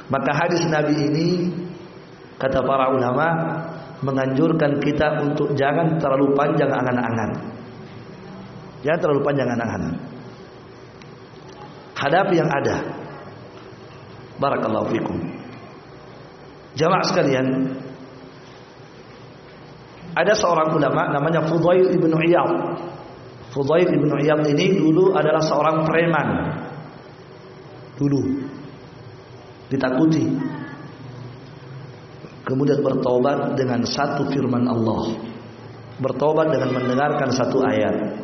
Maka 0.08 0.32
hadis 0.40 0.64
Nabi 0.72 0.96
ini 0.98 1.28
kata 2.40 2.64
para 2.64 2.96
ulama 2.96 3.28
menganjurkan 4.02 4.80
kita 4.80 5.20
untuk 5.20 5.52
jangan 5.60 6.00
terlalu 6.00 6.32
panjang 6.32 6.72
angan-angan. 6.72 7.53
Jangan 8.84 9.00
terlalu 9.00 9.22
panjang 9.24 9.48
anak-anak. 9.48 9.96
Hadapi 11.96 12.36
yang 12.36 12.52
ada. 12.52 12.78
Barakallahu 14.38 14.92
fikum. 14.92 15.18
Jamaah 16.76 17.06
sekalian, 17.06 17.48
ada 20.14 20.34
seorang 20.38 20.76
ulama 20.76 21.10
namanya 21.10 21.42
Fudail 21.48 21.96
ibnu 21.96 22.14
Iyad. 22.18 22.52
Fudail 23.56 23.88
ibnu 23.88 24.14
Iyad 24.20 24.46
ini 24.52 24.78
dulu 24.78 25.16
adalah 25.16 25.40
seorang 25.42 25.88
preman. 25.88 26.28
Dulu 27.98 28.22
ditakuti. 29.74 30.26
Kemudian 32.44 32.84
bertobat 32.84 33.56
dengan 33.56 33.82
satu 33.88 34.28
firman 34.30 34.68
Allah. 34.68 35.16
Bertobat 35.98 36.52
dengan 36.52 36.76
mendengarkan 36.76 37.32
satu 37.32 37.64
ayat. 37.64 38.23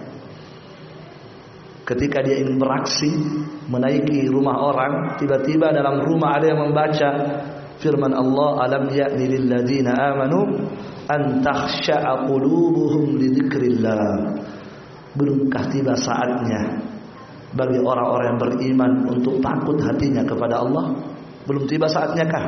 Ketika 1.90 2.22
dia 2.22 2.38
ingin 2.38 2.62
beraksi 2.62 3.10
menaiki 3.66 4.30
rumah 4.30 4.62
orang, 4.62 5.18
tiba-tiba 5.18 5.74
dalam 5.74 6.06
rumah 6.06 6.38
ada 6.38 6.54
yang 6.54 6.70
membaca 6.70 7.10
firman 7.82 8.14
Allah, 8.14 8.70
"Alam 8.70 8.94
ya'ni 8.94 9.26
lil 9.26 9.50
ladzina 9.50 9.98
amanu 9.98 10.70
an 11.10 11.42
takhsha'a 11.42 12.30
qulubuhum 12.30 13.18
li 13.18 13.34
dzikrillah." 13.34 14.06
Belumkah 15.18 15.66
tiba 15.74 15.98
saatnya 15.98 16.78
bagi 17.58 17.82
orang-orang 17.82 18.38
yang 18.38 18.40
beriman 18.46 18.92
untuk 19.10 19.42
takut 19.42 19.82
hatinya 19.82 20.22
kepada 20.22 20.62
Allah? 20.62 20.94
Belum 21.50 21.66
tiba 21.66 21.90
saatnya 21.90 22.22
kah? 22.30 22.46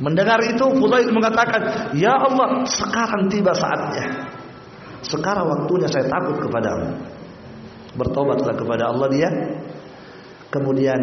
Mendengar 0.00 0.40
itu 0.48 0.64
Fudail 0.80 1.12
mengatakan, 1.12 1.92
"Ya 1.92 2.16
Allah, 2.16 2.64
sekarang 2.64 3.28
tiba 3.28 3.52
saatnya. 3.52 4.32
Sekarang 5.04 5.44
waktunya 5.44 5.92
saya 5.92 6.08
takut 6.08 6.40
kepadamu." 6.40 7.17
Bertobatlah 7.98 8.54
kepada 8.54 8.94
Allah 8.94 9.08
dia. 9.10 9.30
Kemudian 10.48 11.00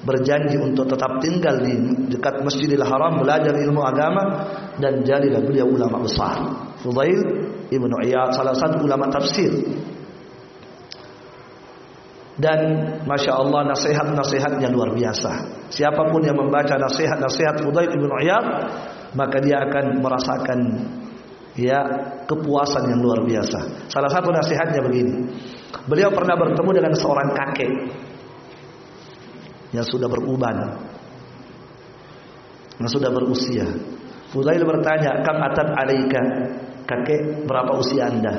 berjanji 0.00 0.56
untuk 0.56 0.88
tetap 0.88 1.20
tinggal 1.20 1.60
di 1.60 1.76
dekat 2.08 2.40
Masjidil 2.40 2.80
Haram 2.80 3.20
belajar 3.20 3.52
ilmu 3.52 3.84
agama 3.84 4.48
dan 4.80 5.04
jadilah 5.04 5.44
beliau 5.44 5.68
ulama 5.68 6.00
besar. 6.00 6.40
Fudail 6.80 7.20
Ibnu 7.68 7.94
Iyad 8.08 8.32
salah 8.32 8.56
satu 8.56 8.80
ulama 8.80 9.12
tafsir. 9.12 9.52
Dan 12.40 12.60
Masya 13.04 13.36
Allah 13.36 13.68
nasihat-nasihatnya 13.76 14.72
luar 14.72 14.96
biasa. 14.96 15.60
Siapapun 15.68 16.24
yang 16.24 16.40
membaca 16.40 16.72
nasihat-nasihat 16.80 17.60
Fudail 17.60 17.92
Ibnu 17.92 18.14
Iyad 18.24 18.46
maka 19.12 19.42
dia 19.44 19.60
akan 19.60 20.00
merasakan 20.00 20.58
ya 21.58 21.80
kepuasan 22.26 22.90
yang 22.90 23.00
luar 23.02 23.26
biasa 23.26 23.90
salah 23.90 24.10
satu 24.10 24.30
nasihatnya 24.30 24.80
begini 24.84 25.14
Beliau 25.86 26.10
pernah 26.12 26.34
bertemu 26.34 26.70
dengan 26.76 26.92
seorang 26.98 27.30
kakek 27.32 27.70
yang 29.70 29.86
sudah 29.86 30.10
beruban, 30.10 30.56
yang 32.82 32.90
sudah 32.90 33.10
berusia. 33.14 33.66
Fudail 34.34 34.62
bertanya, 34.66 35.22
"Kam 35.22 35.38
atat 35.38 35.68
alaika?" 35.78 36.22
Kakek, 36.90 37.46
berapa 37.46 37.78
usia 37.78 38.10
Anda? 38.10 38.34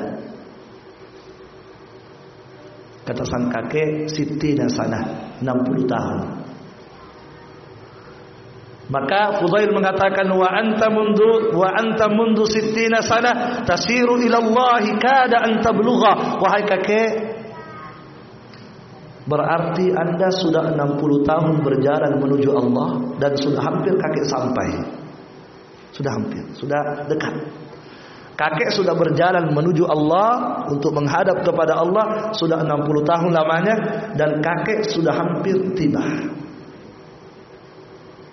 Kata 3.08 3.24
sang 3.24 3.48
kakek, 3.48 4.12
"Siti 4.12 4.52
dan 4.52 4.68
sana, 4.68 5.00
60 5.40 5.88
tahun." 5.88 6.41
Maka 8.92 9.40
Fudail 9.40 9.72
mengatakan 9.72 10.28
wa 10.36 10.44
anta 10.52 10.92
mundu 10.92 11.56
wa 11.56 11.72
anta 11.72 12.12
mundu 12.12 12.44
sittina 12.44 13.00
sana 13.00 13.64
tasiru 13.64 14.20
ila 14.20 14.36
Allah 14.36 14.84
kada 15.00 15.48
an 15.48 15.64
tablugha. 15.64 16.36
Wahai 16.36 16.68
kakek 16.68 17.10
berarti 19.24 19.96
anda 19.96 20.28
sudah 20.28 20.76
60 20.76 21.24
tahun 21.24 21.54
berjalan 21.64 22.20
menuju 22.20 22.50
Allah 22.52 23.16
dan 23.16 23.32
sudah 23.32 23.64
hampir 23.64 23.96
kakek 23.96 24.28
sampai. 24.28 24.68
Sudah 25.96 26.12
hampir 26.12 26.44
sudah 26.52 27.08
dekat. 27.08 27.32
Kakek 28.36 28.76
sudah 28.76 28.92
berjalan 28.92 29.56
menuju 29.56 29.88
Allah 29.88 30.64
untuk 30.68 30.92
menghadap 30.92 31.40
kepada 31.40 31.80
Allah 31.80 32.36
sudah 32.36 32.60
60 32.60 33.08
tahun 33.08 33.30
lamanya 33.32 33.76
dan 34.20 34.44
kakek 34.44 34.84
sudah 34.84 35.16
hampir 35.16 35.56
tiba 35.80 36.04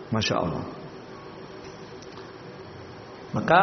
Masya 0.10 0.36
Allah. 0.42 0.64
Maka 3.30 3.60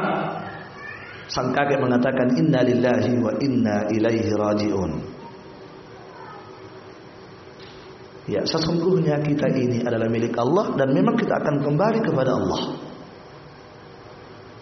sang 1.27 1.51
kakek 1.51 1.83
mengatakan 1.83 2.39
inna 2.39 2.63
lillahi 2.63 3.13
wa 3.19 3.35
inna 3.43 3.91
ilaihi 3.91 4.31
rajiun. 4.31 4.93
Ya, 8.27 8.43
sesungguhnya 8.43 9.23
kita 9.23 9.47
ini 9.55 9.87
adalah 9.87 10.11
milik 10.11 10.35
Allah 10.35 10.75
dan 10.75 10.91
memang 10.91 11.15
kita 11.15 11.39
akan 11.39 11.63
kembali 11.63 12.03
kepada 12.03 12.35
Allah. 12.35 12.63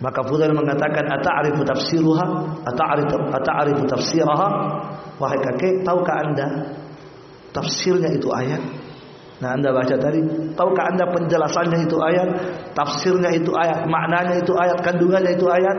Maka 0.05 0.21
Fudail 0.21 0.53
mengatakan 0.53 1.09
ata'rifu 1.09 1.65
tafsiruha 1.65 2.27
ata'rifu 2.61 3.17
ata'rifu 3.33 3.83
tafsiraha 3.89 4.49
wahai 5.17 5.41
kakek 5.41 5.81
tahukah 5.81 6.17
Anda 6.29 6.47
tafsirnya 7.57 8.13
itu 8.13 8.29
ayat 8.29 8.61
Nah 9.43 9.51
anda 9.59 9.75
baca 9.75 9.99
tadi 9.99 10.23
Tahukah 10.55 10.85
anda 10.95 11.11
penjelasannya 11.11 11.79
itu 11.83 11.97
ayat 11.99 12.29
Tafsirnya 12.71 13.35
itu 13.35 13.51
ayat 13.51 13.83
Maknanya 13.91 14.39
itu 14.39 14.55
ayat 14.55 14.79
Kandungannya 14.79 15.35
itu 15.35 15.47
ayat? 15.51 15.79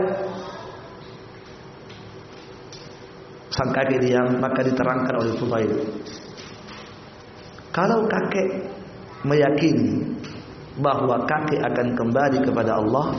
Sang 3.48 3.72
kakek 3.72 4.04
diam 4.04 4.44
Maka 4.44 4.60
diterangkan 4.60 5.16
oleh 5.16 5.34
Fudail 5.40 5.72
Kalau 7.72 8.04
kakek 8.12 8.48
Meyakini 9.24 10.04
Bahwa 10.76 11.24
kakek 11.24 11.64
akan 11.64 11.96
kembali 11.96 12.44
kepada 12.44 12.76
Allah 12.84 13.16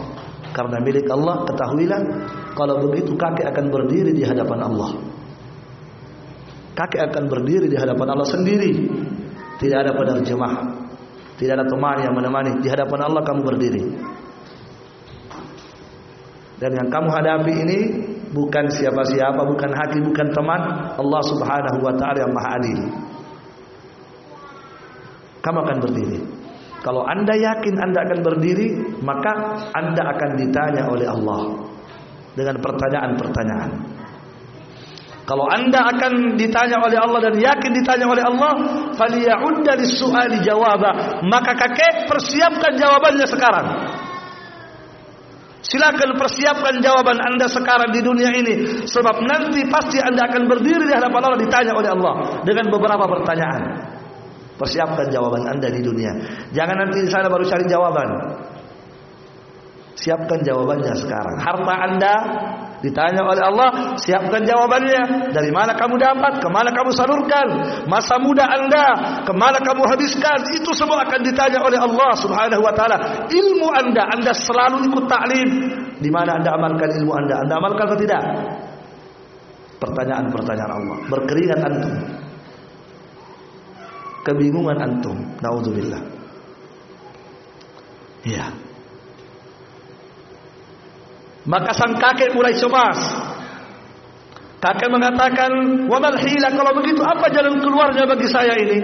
Karena 0.53 0.85
milik 0.85 1.09
Allah 1.09 1.49
Ketahuilah 1.49 2.03
Kalau 2.53 2.85
begitu 2.85 3.17
kakek 3.17 3.53
akan 3.53 3.69
berdiri 3.69 4.17
di 4.17 4.25
hadapan 4.25 4.65
Allah. 4.65 4.97
Kakek 6.77 7.09
akan 7.09 7.25
berdiri 7.29 7.73
di 7.73 7.77
hadapan 7.77 8.17
Allah 8.17 8.29
sendiri 8.29 8.73
tidak 9.57 9.79
ada 9.89 9.93
penerjemah. 9.97 10.55
Tidak 11.37 11.53
ada 11.53 11.67
teman 11.69 11.97
yang 12.01 12.15
menemani. 12.17 12.65
Di 12.65 12.69
hadapan 12.73 13.01
Allah 13.09 13.23
kamu 13.25 13.41
berdiri. 13.45 13.85
Dan 16.57 16.73
yang 16.73 16.89
kamu 16.89 17.09
hadapi 17.13 17.53
ini 17.53 17.79
bukan 18.33 18.73
siapa-siapa, 18.73 19.45
bukan 19.45 19.71
hakim, 19.77 20.09
bukan 20.09 20.29
teman. 20.33 20.61
Allah 20.97 21.23
Subhanahu 21.29 21.79
wa 21.85 21.93
taala 22.01 22.19
yang 22.25 22.33
Maha 22.33 22.51
Adil. 22.57 22.81
Kamu 25.45 25.59
akan 25.63 25.79
berdiri. 25.85 26.21
Kalau 26.81 27.05
Anda 27.05 27.37
yakin 27.37 27.75
Anda 27.77 27.99
akan 28.09 28.19
berdiri, 28.25 28.67
maka 29.05 29.61
Anda 29.77 30.17
akan 30.17 30.31
ditanya 30.41 30.83
oleh 30.89 31.07
Allah 31.07 31.41
dengan 32.33 32.57
pertanyaan-pertanyaan. 32.61 33.96
Kalau 35.27 35.43
anda 35.51 35.83
akan 35.91 36.39
ditanya 36.39 36.79
oleh 36.79 37.03
Allah 37.03 37.19
dan 37.19 37.35
yakin 37.35 37.71
ditanya 37.75 38.07
oleh 38.07 38.23
Allah, 38.23 38.53
faliya'udda 38.95 39.75
lis-su'ali 39.75 40.39
jawaba. 40.47 41.19
Maka 41.27 41.59
kakek 41.59 42.07
persiapkan 42.07 42.79
jawabannya 42.79 43.27
sekarang. 43.27 43.67
Silakan 45.67 46.15
persiapkan 46.15 46.79
jawaban 46.79 47.19
anda 47.19 47.51
sekarang 47.51 47.91
di 47.91 47.99
dunia 47.99 48.31
ini 48.31 48.87
sebab 48.87 49.19
nanti 49.27 49.67
pasti 49.67 49.99
anda 49.99 50.31
akan 50.31 50.47
berdiri 50.47 50.87
di 50.87 50.95
hadapan 50.95 51.19
Allah 51.27 51.41
ditanya 51.43 51.75
oleh 51.75 51.91
Allah 51.91 52.15
dengan 52.47 52.71
beberapa 52.71 53.11
pertanyaan. 53.11 53.63
Persiapkan 54.63 55.11
jawaban 55.11 55.43
anda 55.43 55.67
di 55.67 55.83
dunia. 55.83 56.15
Jangan 56.55 56.87
nanti 56.87 57.03
di 57.03 57.11
sana 57.11 57.27
baru 57.27 57.43
cari 57.51 57.67
jawaban. 57.67 58.09
Siapkan 59.99 60.39
jawabannya 60.47 60.95
sekarang. 61.03 61.37
Harta 61.43 61.75
anda 61.83 62.15
ditanya 62.85 63.25
oleh 63.25 63.41
Allah, 63.41 63.69
siapkan 63.97 64.45
jawabannya. 64.45 65.33
Dari 65.33 65.51
mana 65.53 65.73
kamu 65.73 65.97
dapat? 65.97 66.45
Kemana 66.45 66.71
kamu 66.73 66.91
salurkan? 66.93 67.47
Masa 67.89 68.21
muda 68.21 68.45
anda, 68.45 68.87
kemana 69.25 69.61
kamu 69.65 69.83
habiskan? 69.89 70.53
Itu 70.53 70.77
semua 70.77 71.05
akan 71.09 71.21
ditanya 71.25 71.65
oleh 71.65 71.81
Allah 71.81 72.13
Subhanahu 72.21 72.61
Wa 72.61 72.73
Taala. 72.77 72.97
Ilmu 73.33 73.69
anda, 73.73 74.13
anda 74.13 74.33
selalu 74.37 74.93
ikut 74.93 75.05
taklim. 75.09 75.49
Di 75.97 76.11
mana 76.13 76.37
anda 76.37 76.53
amalkan 76.53 76.93
ilmu 77.01 77.13
anda? 77.17 77.41
Anda 77.41 77.55
amalkan 77.57 77.85
atau 77.89 77.99
tidak? 77.99 78.23
Pertanyaan-pertanyaan 79.81 80.73
Allah. 80.73 80.97
Berkeringat 81.09 81.61
antum. 81.65 81.95
Kebingungan 84.25 84.79
antum. 84.81 85.17
Naudzubillah. 85.41 86.03
Ya. 88.27 88.66
Maka 91.47 91.71
sang 91.79 91.95
kakek 91.95 92.35
mulai 92.35 92.59
cemas. 92.59 92.99
Kakek 94.59 94.91
mengatakan, 94.91 95.51
"Wa 95.87 96.03
hila 96.03 96.49
kalau 96.51 96.73
begitu 96.75 97.03
apa 97.07 97.31
jalan 97.31 97.63
keluarnya 97.63 98.03
bagi 98.03 98.27
saya 98.27 98.55
ini?" 98.59 98.79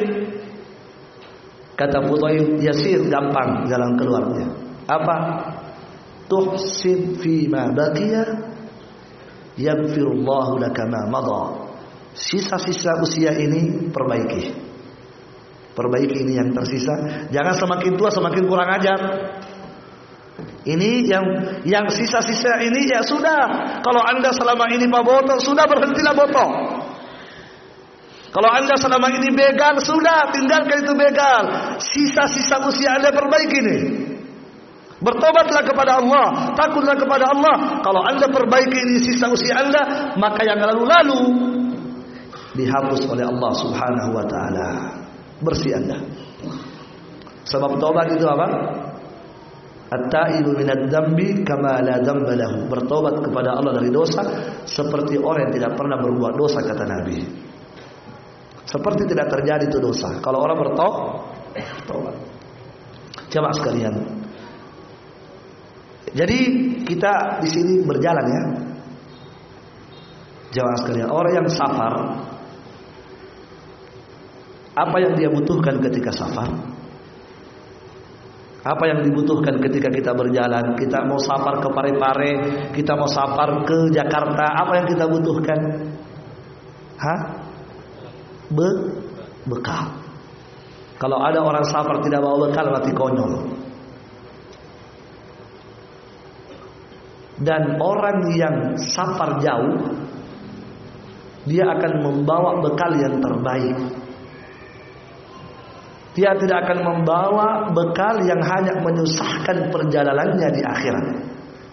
Kata 1.75 2.07
Fudail, 2.07 2.63
"Yasir, 2.63 3.03
gampang 3.11 3.67
jalan 3.67 3.99
keluarnya." 3.99 4.47
Apa? 4.87 5.17
Tuhsin 6.31 7.19
fi 7.19 7.51
ma 7.51 7.75
baqiya 7.75 8.25
yaghfirullahu 9.59 10.63
laka 10.63 10.87
ma 10.87 11.03
madha. 11.11 11.43
Sisa-sisa 12.13 13.01
usia 13.03 13.33
ini 13.37 13.89
perbaiki. 13.89 14.43
Perbaiki 15.73 16.17
ini 16.29 16.37
yang 16.37 16.53
tersisa. 16.53 17.27
Jangan 17.33 17.57
semakin 17.57 17.97
tua 17.97 18.13
semakin 18.13 18.45
kurang 18.45 18.69
ajar. 18.77 19.01
Ini 20.63 20.91
yang 21.11 21.27
yang 21.67 21.87
sisa-sisa 21.91 22.63
ini 22.63 22.87
ya 22.87 23.03
sudah. 23.03 23.43
Kalau 23.83 23.99
anda 23.99 24.31
selama 24.31 24.71
ini 24.71 24.87
pak 24.87 25.03
botol 25.03 25.39
sudah 25.43 25.67
berhentilah 25.67 26.15
botol. 26.15 26.51
Kalau 28.33 28.49
anda 28.49 28.79
selama 28.79 29.11
ini 29.11 29.29
begal 29.35 29.83
sudah 29.83 30.31
tinggalkan 30.31 30.87
itu 30.87 30.95
begal. 30.95 31.77
Sisa-sisa 31.83 32.63
usia 32.63 32.95
anda 32.95 33.11
perbaiki 33.11 33.59
ini. 33.59 33.79
Bertobatlah 35.03 35.67
kepada 35.67 35.99
Allah, 35.99 36.55
takutlah 36.55 36.95
kepada 36.95 37.35
Allah. 37.35 37.83
Kalau 37.83 38.07
anda 38.07 38.31
perbaiki 38.31 38.79
ini 38.87 39.03
sisa 39.03 39.27
usia 39.27 39.59
anda, 39.59 40.15
maka 40.15 40.47
yang 40.47 40.63
lalu-lalu 40.63 41.21
dihapus 42.55 43.11
oleh 43.11 43.27
Allah 43.27 43.53
Subhanahu 43.59 44.11
wa 44.15 44.25
taala. 44.31 44.69
Bersih 45.43 45.75
anda. 45.75 45.99
Sebab 47.51 47.83
tobat 47.83 48.15
itu 48.15 48.23
apa? 48.31 48.47
At-taibu 49.93 50.57
minad 50.57 50.89
kama 51.45 51.85
la. 51.85 52.01
Bertobat 52.65 53.21
kepada 53.21 53.61
Allah 53.61 53.77
dari 53.77 53.93
dosa 53.93 54.25
seperti 54.65 55.21
orang 55.21 55.49
yang 55.49 55.55
tidak 55.61 55.73
pernah 55.77 56.01
berbuat 56.01 56.33
dosa 56.33 56.65
kata 56.65 56.85
Nabi. 56.89 57.19
Seperti 58.65 59.05
tidak 59.05 59.29
terjadi 59.29 59.69
itu 59.69 59.77
dosa. 59.77 60.17
Kalau 60.25 60.41
orang 60.41 60.57
bertobat. 60.65 62.17
Jamaah 63.29 63.53
sekalian. 63.53 63.95
Jadi 66.13 66.39
kita 66.89 67.45
di 67.45 67.49
sini 67.53 67.85
berjalan 67.85 68.27
ya. 68.29 68.43
Jamaah 70.53 70.79
sekalian, 70.85 71.09
orang 71.09 71.33
yang 71.33 71.49
safar 71.49 71.93
apa 74.73 74.97
yang 75.01 75.17
dia 75.17 75.29
butuhkan 75.29 75.81
ketika 75.85 76.13
safar? 76.13 76.72
Apa 78.63 78.85
yang 78.87 79.03
dibutuhkan 79.03 79.59
ketika 79.59 79.91
kita 79.91 80.15
berjalan? 80.15 80.79
Kita 80.79 81.03
mau 81.03 81.19
safar 81.19 81.59
ke 81.59 81.69
Parepare, 81.75 82.33
kita 82.71 82.95
mau 82.95 83.11
safar 83.11 83.67
ke 83.67 83.91
Jakarta, 83.91 84.47
apa 84.55 84.73
yang 84.79 84.87
kita 84.87 85.05
butuhkan? 85.11 85.59
Hah? 87.03 87.21
Be 88.55 88.69
bekal. 89.51 89.99
Kalau 91.03 91.19
ada 91.19 91.43
orang 91.43 91.67
safar 91.67 91.99
tidak 92.07 92.23
bawa 92.23 92.47
bekal 92.47 92.71
mati 92.71 92.95
konyol. 92.95 93.33
Dan 97.43 97.83
orang 97.83 98.31
yang 98.39 98.79
safar 98.79 99.43
jauh 99.43 99.99
dia 101.43 101.67
akan 101.67 101.93
membawa 102.07 102.63
bekal 102.63 102.95
yang 102.95 103.19
terbaik. 103.19 104.02
Dia 106.13 106.37
tidak 106.37 106.69
akan 106.69 106.79
membawa 106.85 107.73
bekal 107.73 108.21
yang 108.29 108.41
hanya 108.45 108.77
menyusahkan 108.85 109.73
perjalanannya 109.73 110.49
di 110.53 110.61
akhirat. 110.61 111.07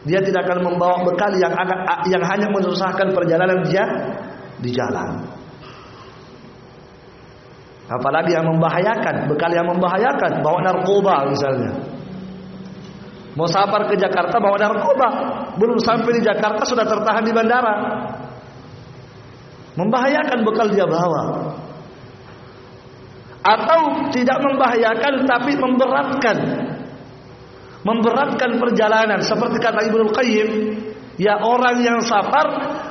Dia 0.08 0.24
tidak 0.24 0.48
akan 0.48 0.64
membawa 0.64 1.04
bekal 1.04 1.36
yang 1.36 1.52
yang 2.08 2.24
hanya 2.24 2.48
menyusahkan 2.48 3.12
perjalanan 3.12 3.60
dia 3.68 3.84
di 4.64 4.72
jalan. 4.72 5.28
Apalagi 7.90 8.32
yang 8.38 8.48
membahayakan, 8.48 9.28
bekal 9.28 9.52
yang 9.52 9.68
membahayakan, 9.68 10.40
bawa 10.40 10.62
narkoba 10.62 11.28
misalnya. 11.28 11.74
Mau 13.36 13.50
safar 13.50 13.92
ke 13.92 14.00
Jakarta 14.00 14.40
bawa 14.40 14.56
narkoba, 14.56 15.08
belum 15.60 15.82
sampai 15.84 16.16
di 16.16 16.22
Jakarta 16.24 16.64
sudah 16.64 16.86
tertahan 16.88 17.26
di 17.26 17.34
bandara. 17.36 17.76
Membahayakan 19.76 20.48
bekal 20.48 20.72
dia 20.72 20.88
bawa 20.88 21.56
atau 23.50 24.12
tidak 24.14 24.38
membahayakan 24.46 25.26
tapi 25.26 25.58
memberatkan 25.58 26.38
memberatkan 27.82 28.62
perjalanan 28.62 29.24
seperti 29.26 29.58
kata 29.58 29.90
Ibnu 29.90 30.06
Qayyim 30.14 30.50
ya 31.18 31.42
orang 31.42 31.82
yang 31.82 32.00
safar 32.06 32.48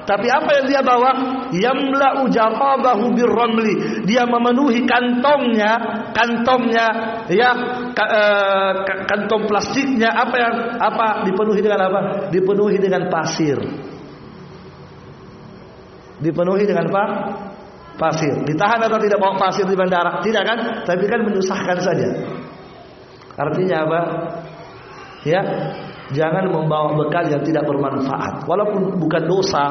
tapi 0.08 0.24
apa 0.32 0.48
yang 0.56 0.66
dia 0.72 0.80
bawa? 0.80 1.10
Yamla'u 1.52 2.32
jarabahu 2.32 3.12
birramli. 3.12 4.08
Dia 4.08 4.24
memenuhi 4.24 4.88
kantongnya, 4.88 5.76
kantongnya 6.16 6.86
ya 7.28 7.52
eh, 7.92 8.72
kantong 9.04 9.44
plastiknya 9.44 10.08
apa 10.08 10.36
yang 10.40 10.54
apa 10.80 11.28
dipenuhi 11.28 11.60
dengan 11.60 11.92
apa? 11.92 12.00
Dipenuhi 12.32 12.80
dengan 12.80 13.12
pasir. 13.12 13.60
Dipenuhi 16.24 16.64
dengan 16.64 16.88
apa? 16.88 17.04
Pasir. 17.98 18.30
Ditahan 18.46 18.78
atau 18.86 18.96
tidak 19.02 19.18
bawa 19.18 19.34
pasir 19.34 19.66
di 19.66 19.74
bandara? 19.74 20.22
Tidak 20.22 20.42
kan? 20.46 20.58
Tapi 20.86 21.04
kan 21.10 21.20
menyusahkan 21.26 21.78
saja. 21.82 22.08
Artinya 23.34 23.76
apa? 23.82 24.00
Ya, 25.26 25.42
jangan 26.14 26.46
membawa 26.46 26.94
bekal 26.94 27.26
yang 27.26 27.42
tidak 27.42 27.66
bermanfaat. 27.66 28.46
Walaupun 28.46 29.02
bukan 29.02 29.22
dosa, 29.26 29.66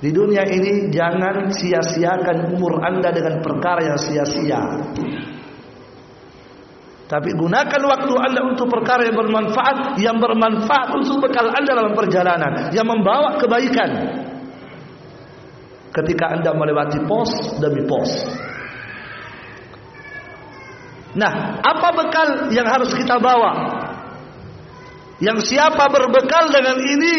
di 0.00 0.08
dunia 0.08 0.48
ini 0.48 0.88
jangan 0.88 1.52
sia-siakan 1.52 2.56
umur 2.56 2.80
Anda 2.80 3.12
dengan 3.12 3.44
perkara 3.44 3.84
yang 3.84 3.98
sia-sia. 4.00 4.62
Tapi 7.08 7.32
gunakan 7.32 7.82
waktu 7.88 8.14
Anda 8.20 8.40
untuk 8.44 8.68
perkara 8.68 9.08
yang 9.08 9.16
bermanfaat, 9.16 9.96
yang 9.96 10.16
bermanfaat 10.20 10.92
untuk 10.92 11.24
bekal 11.24 11.48
Anda 11.48 11.72
dalam 11.72 11.96
perjalanan, 11.96 12.68
yang 12.72 12.84
membawa 12.84 13.40
kebaikan. 13.40 13.90
Ketika 15.88 16.36
Anda 16.36 16.52
melewati 16.52 17.00
pos 17.08 17.30
demi 17.58 17.84
pos. 17.88 18.10
Nah, 21.16 21.58
apa 21.64 21.88
bekal 21.96 22.28
yang 22.52 22.68
harus 22.68 22.92
kita 22.92 23.16
bawa? 23.16 23.80
Yang 25.18 25.50
siapa 25.50 25.90
berbekal 25.90 26.52
dengan 26.52 26.78
ini 26.78 27.14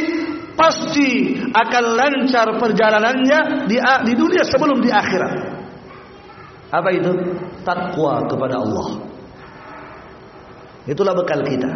pasti 0.54 1.36
akan 1.52 1.84
lancar 1.98 2.48
perjalanannya 2.56 3.68
di, 3.68 3.76
di 3.80 4.14
dunia 4.16 4.44
sebelum 4.48 4.80
di 4.80 4.92
akhirat. 4.94 5.34
Apa 6.70 6.90
itu? 6.94 7.12
Takwa 7.66 8.24
kepada 8.30 8.62
Allah. 8.62 8.88
Itulah 10.86 11.14
bekal 11.18 11.42
kita. 11.44 11.72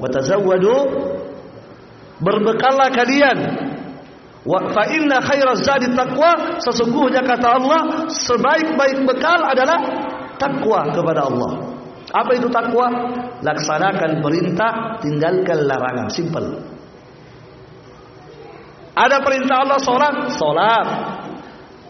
Wa 0.00 0.08
tazawwadu 0.08 0.74
berbekallah 2.22 2.88
kalian. 2.94 3.38
Wa 4.40 4.72
fa 4.72 4.88
inna 4.88 5.20
khairaz 5.20 5.60
zadi 5.68 5.92
taqwa 5.92 6.60
sesungguhnya 6.64 7.20
kata 7.20 7.60
Allah 7.60 8.08
sebaik-baik 8.08 9.04
bekal 9.04 9.40
adalah 9.44 9.78
takwa 10.40 10.88
kepada 10.88 11.28
Allah. 11.28 11.52
Apa 12.10 12.30
itu 12.34 12.48
takwa? 12.50 12.90
Laksanakan 13.44 14.24
perintah, 14.24 14.98
tinggalkan 14.98 15.68
larangan. 15.68 16.08
Simple. 16.10 16.48
Ada 18.96 19.22
perintah 19.22 19.56
Allah 19.62 19.78
sholat, 19.78 20.14
sholat. 20.34 20.86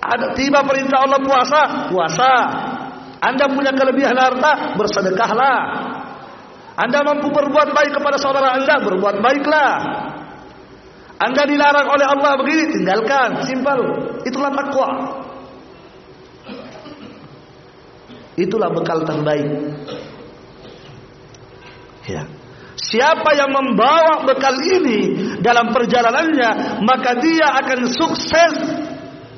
Ada 0.00 0.36
tiba 0.36 0.60
perintah 0.66 1.08
Allah 1.08 1.20
puasa, 1.24 1.60
puasa. 1.88 2.32
Anda 3.20 3.48
punya 3.52 3.72
kelebihan 3.72 4.16
harta, 4.16 4.76
bersedekahlah. 4.76 5.58
Anda 6.76 7.04
mampu 7.04 7.28
berbuat 7.28 7.76
baik 7.76 7.92
kepada 7.96 8.16
saudara 8.16 8.56
Anda, 8.56 8.80
berbuat 8.80 9.20
baiklah. 9.20 9.72
Anda 11.20 11.44
dilarang 11.44 11.84
oleh 11.84 12.06
Allah 12.08 12.32
begini, 12.40 12.80
tinggalkan. 12.80 13.44
Simple. 13.44 13.84
Itulah 14.24 14.50
takwa. 14.56 14.88
Itulah 18.40 18.72
bekal 18.72 19.04
terbaik. 19.04 19.48
Ya. 22.08 22.24
Siapa 22.80 23.36
yang 23.36 23.52
membawa 23.52 24.24
bekal 24.24 24.56
ini 24.64 25.00
dalam 25.44 25.68
perjalanannya, 25.68 26.80
maka 26.80 27.20
dia 27.20 27.52
akan 27.60 27.80
sukses 27.92 28.54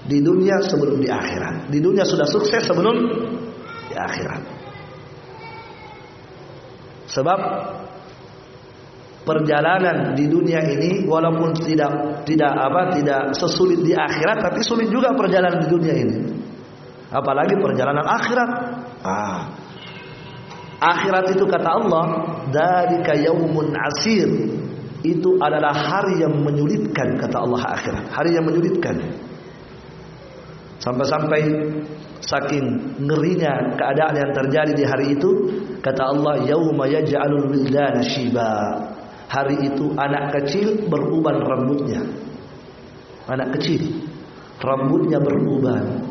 di 0.07 0.23
dunia 0.23 0.63
sebelum 0.63 1.03
di 1.03 1.11
akhirat. 1.11 1.67
Di 1.67 1.83
dunia 1.83 2.07
sudah 2.07 2.31
sukses 2.31 2.63
sebelum 2.63 2.95
di 3.91 3.95
akhirat. 3.99 4.43
Sebab 7.11 7.39
perjalanan 9.23 10.19
di 10.19 10.27
dunia 10.27 10.59
ini 10.67 11.07
walaupun 11.07 11.55
tidak 11.63 12.23
tidak 12.27 12.53
apa 12.53 12.95
tidak 12.99 13.21
sesulit 13.39 13.81
di 13.83 13.95
akhirat 13.95 14.43
tapi 14.43 14.61
sulit 14.63 14.91
juga 14.91 15.15
perjalanan 15.15 15.63
di 15.63 15.69
dunia 15.71 15.95
ini. 15.95 16.17
Apalagi 17.13 17.55
perjalanan 17.61 18.07
akhirat. 18.09 18.51
Ah, 19.03 19.41
Akhirat 20.83 21.31
itu 21.31 21.47
kata 21.47 21.79
Allah, 21.79 22.05
dari 22.51 23.07
yaumun 23.23 23.71
asir. 23.71 24.27
Itu 25.03 25.39
adalah 25.39 25.75
hari 25.75 26.27
yang 26.27 26.43
menyulitkan 26.43 27.23
kata 27.23 27.39
Allah 27.39 27.63
akhirat. 27.71 28.05
Hari 28.11 28.31
yang 28.35 28.43
menyulitkan. 28.43 28.99
Sampai-sampai 30.83 31.43
saking 32.19 32.99
ngerinya 32.99 33.79
keadaan 33.79 34.15
yang 34.19 34.31
terjadi 34.35 34.73
di 34.75 34.83
hari 34.83 35.15
itu, 35.15 35.31
kata 35.79 36.03
Allah, 36.03 36.43
yauma 36.51 36.91
yaj'alul 36.91 37.47
wildana 37.47 38.03
shiba. 38.03 38.55
Hari 39.33 39.57
itu 39.65 39.97
anak 39.97 40.37
kecil 40.37 40.93
beruban 40.93 41.41
rambutnya. 41.41 42.05
Anak 43.33 43.57
kecil 43.57 43.81
rambutnya 44.61 45.17
beruban. 45.17 46.05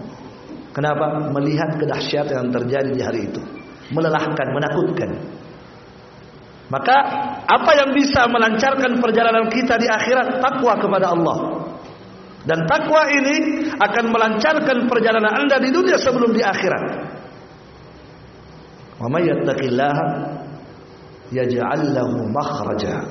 Kenapa? 0.73 1.29
Melihat 1.29 1.77
kedahsyatan 1.77 2.33
yang 2.33 2.49
terjadi 2.49 2.89
di 2.89 3.01
hari 3.05 3.21
itu 3.29 3.41
melelahkan, 3.93 4.47
menakutkan. 4.55 5.11
Maka 6.71 6.97
apa 7.43 7.71
yang 7.75 7.91
bisa 7.91 8.31
melancarkan 8.31 9.03
perjalanan 9.03 9.51
kita 9.51 9.75
di 9.75 9.91
akhirat 9.91 10.39
takwa 10.39 10.79
kepada 10.79 11.11
Allah. 11.11 11.37
Dan 12.41 12.65
takwa 12.65 13.05
ini 13.11 13.69
akan 13.75 14.05
melancarkan 14.09 14.89
perjalanan 14.89 15.45
Anda 15.45 15.61
di 15.61 15.69
dunia 15.69 15.99
sebelum 15.99 16.31
di 16.33 16.41
akhirat. 16.41 16.83
Wa 18.97 19.07
may 19.11 19.29
yattaqillaha 19.29 20.05
yaj'al 21.31 21.95
lahu 21.95 22.27
makhraja. 22.29 23.07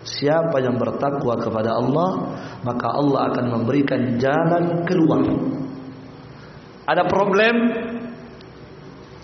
Siapa 0.00 0.64
yang 0.64 0.80
bertakwa 0.80 1.36
kepada 1.36 1.76
Allah, 1.76 2.40
maka 2.64 2.88
Allah 2.88 3.20
akan 3.30 3.44
memberikan 3.60 4.16
jalan 4.16 4.88
keluar. 4.88 5.20
Ada 6.88 7.04
problem, 7.04 7.54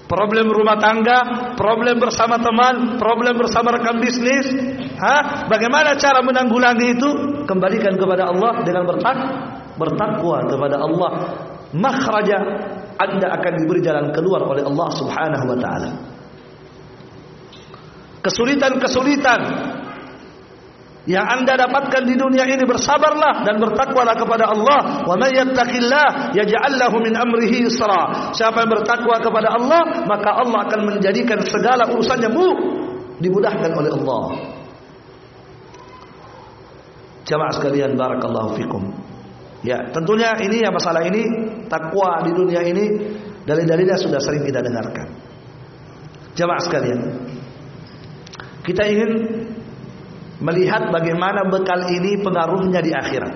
problem 0.05 0.46
rumah 0.53 0.77
tangga, 0.77 1.18
problem 1.57 1.96
bersama 1.96 2.37
teman, 2.37 3.01
problem 3.01 3.40
bersama 3.40 3.72
rekan 3.72 4.05
bisnis. 4.05 4.53
Hah? 5.01 5.49
Bagaimana 5.49 5.96
cara 5.96 6.20
menanggulangi 6.20 6.92
itu? 6.92 7.11
Kembalikan 7.49 7.96
kepada 7.96 8.29
Allah 8.29 8.61
dengan 8.62 8.85
bertak 8.85 9.18
bertakwa 9.81 10.44
kepada 10.44 10.77
Allah. 10.77 11.12
Makhraja 11.77 12.38
Anda 12.96 13.37
akan 13.37 13.53
diberi 13.61 13.81
jalan 13.85 14.12
keluar 14.12 14.44
oleh 14.44 14.64
Allah 14.64 14.88
Subhanahu 14.92 15.44
wa 15.53 15.59
taala. 15.61 16.15
Kesulitan-kesulitan 18.26 19.40
yang 21.06 21.22
anda 21.22 21.54
dapatkan 21.54 22.02
di 22.02 22.18
dunia 22.18 22.42
ini 22.50 22.66
bersabarlah 22.66 23.46
dan 23.46 23.62
bertakwalah 23.62 24.18
kepada 24.18 24.50
Allah. 24.50 25.06
Wa 25.06 25.14
may 25.14 25.30
yattaqillah 25.38 26.34
yaj'al 26.34 26.74
lahu 26.74 26.98
min 26.98 27.14
amrihi 27.14 27.62
yusra. 27.70 28.34
Siapa 28.34 28.66
yang 28.66 28.70
bertakwa 28.74 29.22
kepada 29.22 29.54
Allah 29.54 30.02
maka 30.10 30.42
Allah 30.42 30.66
akan 30.66 30.80
menjadikan 30.90 31.38
segala 31.46 31.86
urusannya 31.86 32.26
mu 32.34 32.48
dimudahkan 33.22 33.70
oleh 33.70 33.90
Allah. 33.94 34.24
Jamaah 37.30 37.52
sekalian 37.54 37.94
barakallahu 37.94 38.58
fikum. 38.58 38.90
Ya 39.62 39.86
tentunya 39.94 40.34
ini 40.42 40.66
ya 40.66 40.74
masalah 40.74 41.06
ini 41.06 41.22
takwa 41.70 42.26
di 42.26 42.34
dunia 42.34 42.66
ini 42.66 42.84
dalil-dalilnya 43.46 43.94
sudah 43.94 44.18
sering 44.18 44.42
kita 44.42 44.58
dengarkan. 44.58 45.06
Jamaah 46.34 46.62
sekalian 46.66 47.00
kita 48.66 48.83
ingin 48.83 49.11
melihat 50.42 50.90
bagaimana 50.90 51.46
bekal 51.46 51.87
ini 51.87 52.18
pengaruhnya 52.20 52.83
di 52.83 52.92
akhirat. 52.92 53.35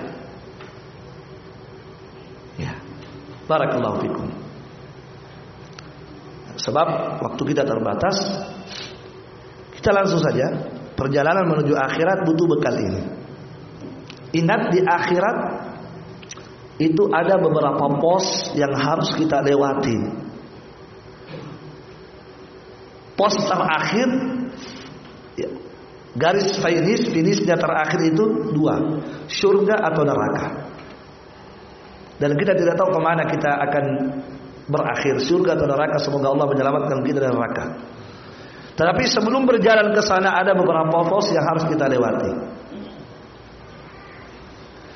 Ya. 2.59 2.75
Barakallahu 3.47 3.97
fikum. 4.03 4.27
Sebab 6.59 6.87
waktu 7.23 7.41
kita 7.47 7.63
terbatas, 7.63 8.17
kita 9.79 9.89
langsung 9.95 10.21
saja 10.21 10.51
perjalanan 10.93 11.47
menuju 11.47 11.73
akhirat 11.73 12.27
butuh 12.27 12.45
bekal 12.51 12.75
ini. 12.77 13.01
Ingat 14.35 14.61
di 14.69 14.79
akhirat 14.83 15.37
itu 16.77 17.09
ada 17.09 17.39
beberapa 17.41 17.87
pos 17.97 18.53
yang 18.53 18.75
harus 18.77 19.09
kita 19.17 19.41
lewati. 19.41 19.97
Pos 23.17 23.35
terakhir 23.41 24.09
ya, 25.39 25.49
Garis 26.11 26.59
finish, 26.59 27.07
finishnya 27.07 27.55
terakhir 27.55 28.11
itu 28.11 28.51
dua, 28.51 28.99
surga 29.31 29.79
atau 29.79 30.03
neraka. 30.03 30.47
Dan 32.19 32.35
kita 32.35 32.51
tidak 32.51 32.75
tahu 32.75 32.91
ke 32.91 32.99
mana 32.99 33.23
kita 33.25 33.47
akan 33.47 33.85
berakhir, 34.67 35.23
surga 35.23 35.55
atau 35.55 35.67
neraka. 35.71 35.97
Semoga 36.03 36.35
Allah 36.35 36.47
menyelamatkan 36.51 36.99
kita 37.07 37.17
dari 37.23 37.31
neraka. 37.31 37.65
Tetapi 38.75 39.03
sebelum 39.07 39.47
berjalan 39.47 39.95
ke 39.95 40.03
sana 40.03 40.35
ada 40.35 40.51
beberapa 40.51 40.99
pos 41.07 41.31
yang 41.31 41.47
harus 41.47 41.63
kita 41.71 41.87
lewati. 41.87 42.31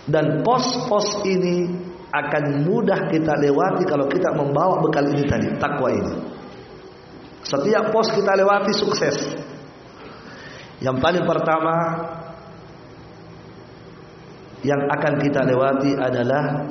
Dan 0.06 0.45
pos-pos 0.45 1.26
ini 1.26 1.65
akan 2.13 2.62
mudah 2.67 3.10
kita 3.10 3.39
lewati 3.39 3.88
kalau 3.88 4.06
kita 4.06 4.36
membawa 4.36 4.84
bekal 4.84 5.08
ini 5.10 5.24
tadi, 5.26 5.48
takwa 5.58 5.89
ini. 5.89 6.13
Setiap 7.41 7.89
pos 7.89 8.12
kita 8.13 8.36
lewati 8.36 8.71
sukses. 8.76 9.44
Yang 10.86 10.98
paling 11.02 11.26
pertama 11.26 11.76
yang 14.62 14.86
akan 14.86 15.13
kita 15.17 15.41
lewati 15.41 15.98
adalah 15.98 16.62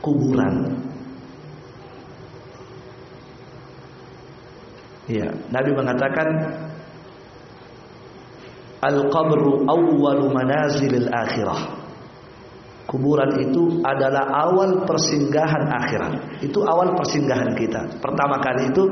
kuburan. 0.00 0.80
Ya, 5.12 5.28
Nabi 5.52 5.70
mengatakan 5.76 6.28
Al-qabru 8.80 9.68
awwalu 9.68 10.32
manazilil 10.32 11.12
akhirah. 11.12 11.76
Kuburan 12.88 13.36
itu 13.44 13.84
adalah 13.84 14.24
awal 14.48 14.88
persinggahan 14.88 15.68
akhirat. 15.68 16.40
Itu 16.40 16.64
awal 16.64 16.96
persinggahan 16.96 17.52
kita. 17.60 18.00
Pertama 18.00 18.40
kali 18.40 18.72
itu 18.72 18.88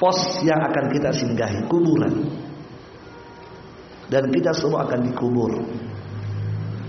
pos 0.00 0.40
yang 0.42 0.64
akan 0.64 0.84
kita 0.88 1.12
singgahi, 1.12 1.68
kuburan. 1.68 2.24
Dan 4.06 4.30
kita 4.30 4.54
semua 4.54 4.86
akan 4.86 5.00
dikubur. 5.02 5.50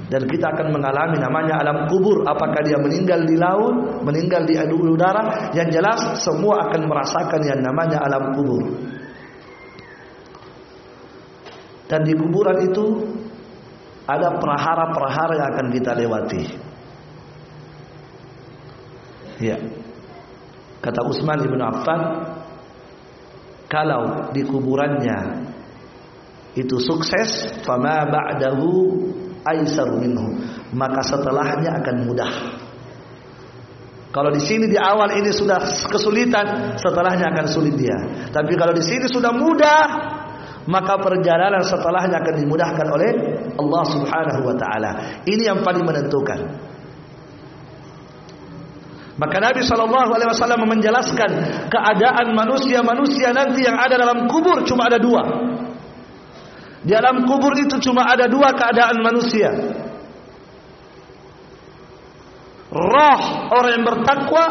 Dan 0.08 0.24
kita 0.24 0.56
akan 0.56 0.72
mengalami 0.72 1.20
namanya 1.20 1.60
alam 1.60 1.92
kubur. 1.92 2.24
Apakah 2.24 2.64
dia 2.64 2.80
meninggal 2.80 3.28
di 3.28 3.36
laut, 3.36 4.06
meninggal 4.08 4.48
di 4.48 4.56
udara, 4.72 5.52
yang 5.52 5.68
jelas 5.68 6.24
semua 6.24 6.70
akan 6.70 6.88
merasakan 6.88 7.42
yang 7.44 7.60
namanya 7.60 8.00
alam 8.06 8.32
kubur. 8.38 8.64
Dan 11.88 12.04
di 12.04 12.14
kuburan 12.16 12.68
itu 12.68 12.86
ada 14.08 14.40
perahara-perahara 14.40 15.34
yang 15.36 15.48
akan 15.52 15.68
kita 15.72 15.92
lewati. 15.96 16.44
Ya. 19.44 19.58
Kata 20.80 21.00
Utsman 21.04 21.44
bin 21.44 21.60
Affan, 21.60 22.02
kalau 23.68 24.32
di 24.32 24.48
kuburannya 24.48 25.47
itu 26.58 26.82
sukses, 26.82 27.54
fama 27.62 28.10
ba'dahu 28.10 28.98
aisar 29.46 29.94
minhu, 29.94 30.42
maka 30.74 31.06
setelahnya 31.06 31.78
akan 31.78 31.96
mudah. 32.10 32.34
Kalau 34.10 34.34
di 34.34 34.42
sini 34.42 34.66
di 34.66 34.80
awal 34.80 35.14
ini 35.22 35.30
sudah 35.30 35.62
kesulitan, 35.94 36.74
setelahnya 36.82 37.30
akan 37.30 37.46
sulit 37.46 37.78
dia. 37.78 37.98
Tapi 38.34 38.58
kalau 38.58 38.74
di 38.74 38.82
sini 38.82 39.06
sudah 39.06 39.30
mudah, 39.30 39.82
maka 40.66 40.98
perjalanan 40.98 41.62
setelahnya 41.62 42.18
akan 42.18 42.34
dimudahkan 42.42 42.88
oleh 42.90 43.12
Allah 43.54 43.84
Subhanahu 43.94 44.42
wa 44.42 44.56
taala. 44.58 45.22
Ini 45.22 45.54
yang 45.54 45.60
paling 45.62 45.86
menentukan. 45.86 46.40
Maka 49.18 49.38
Nabi 49.42 49.66
Shallallahu 49.66 50.14
Alaihi 50.14 50.30
Wasallam 50.30 50.62
menjelaskan 50.70 51.32
keadaan 51.74 52.38
manusia-manusia 52.38 53.34
nanti 53.34 53.66
yang 53.66 53.74
ada 53.74 53.98
dalam 53.98 54.30
kubur 54.30 54.62
cuma 54.62 54.86
ada 54.86 55.02
dua. 55.02 55.26
Di 56.88 56.96
dalam 56.96 57.28
kubur 57.28 57.52
itu 57.60 57.76
cuma 57.84 58.08
ada 58.08 58.32
dua 58.32 58.56
keadaan 58.56 59.04
manusia. 59.04 59.52
Roh 62.72 63.22
orang 63.52 63.72
yang 63.76 63.84
bertakwa 63.84 64.46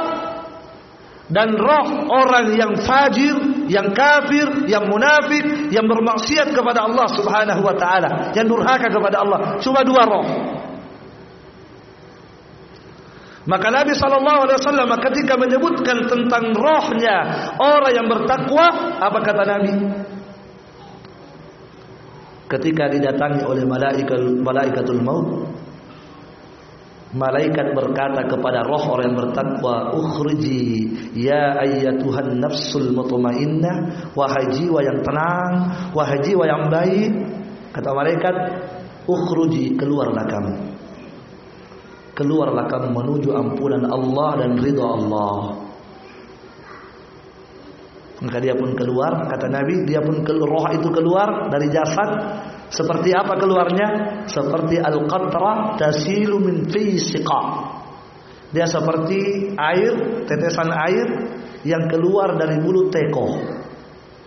dan 1.32 1.56
roh 1.56 2.12
orang 2.12 2.52
yang 2.52 2.76
fajir 2.76 3.56
yang 3.66 3.90
kafir, 3.92 4.66
yang 4.70 4.86
munafik, 4.86 5.70
yang 5.74 5.86
bermaksiat 5.86 6.54
kepada 6.54 6.86
Allah 6.86 7.06
Subhanahu 7.10 7.60
wa 7.62 7.74
taala, 7.74 8.30
yang 8.32 8.46
durhaka 8.46 8.88
kepada 8.88 9.22
Allah. 9.22 9.40
Cuma 9.60 9.82
dua 9.82 10.02
roh. 10.06 10.26
Maka 13.46 13.70
Nabi 13.70 13.94
sallallahu 13.94 14.40
alaihi 14.42 14.58
wasallam 14.58 14.90
ketika 15.06 15.38
menyebutkan 15.38 16.02
tentang 16.10 16.50
rohnya 16.50 17.16
orang 17.62 17.92
yang 17.94 18.06
bertakwa, 18.10 18.98
apa 18.98 19.18
kata 19.22 19.42
Nabi? 19.46 19.74
Ketika 22.46 22.86
didatangi 22.86 23.42
oleh 23.42 23.66
malaikat 23.66 24.20
malaikatul 24.38 25.02
maut, 25.02 25.28
Malaikat 27.16 27.72
berkata 27.72 28.28
kepada 28.28 28.60
roh 28.66 28.92
orang 28.92 29.08
yang 29.08 29.16
bertakwa, 29.16 29.94
"Ukhriji 29.96 30.90
ya 31.16 31.56
ayyatuhan 31.64 32.36
nafsul 32.42 32.92
mutmainnah, 32.92 34.12
wahai 34.12 34.52
jiwa 34.52 34.84
yang 34.84 35.00
tenang, 35.00 35.52
wahai 35.96 36.20
jiwa 36.20 36.44
yang 36.44 36.68
baik." 36.68 37.14
Kata 37.72 37.88
malaikat, 37.96 38.36
"Ukhruji, 39.08 39.80
keluarlah 39.80 40.28
kamu." 40.28 40.54
Keluarlah 42.12 42.68
kamu 42.68 42.88
menuju 42.92 43.30
ampunan 43.32 43.88
Allah 43.88 44.30
dan 44.44 44.50
ridha 44.60 44.84
Allah. 44.84 45.65
Maka 48.16 48.40
dia 48.40 48.56
pun 48.56 48.72
keluar, 48.72 49.28
kata 49.28 49.52
Nabi, 49.52 49.84
dia 49.84 50.00
pun 50.00 50.24
roh 50.24 50.66
itu 50.72 50.88
keluar 50.88 51.52
dari 51.52 51.68
jasad 51.68 52.10
seperti 52.72 53.12
apa 53.12 53.36
keluarnya? 53.36 53.88
Seperti 54.26 54.80
al-qatra 54.80 55.76
tasilu 55.76 56.40
min 56.40 56.64
fi 56.66 56.96
Dia 58.56 58.66
seperti 58.66 59.52
air, 59.52 60.24
tetesan 60.24 60.70
air 60.72 61.06
yang 61.68 61.86
keluar 61.92 62.40
dari 62.40 62.56
mulut 62.56 62.88
teko. 62.88 63.36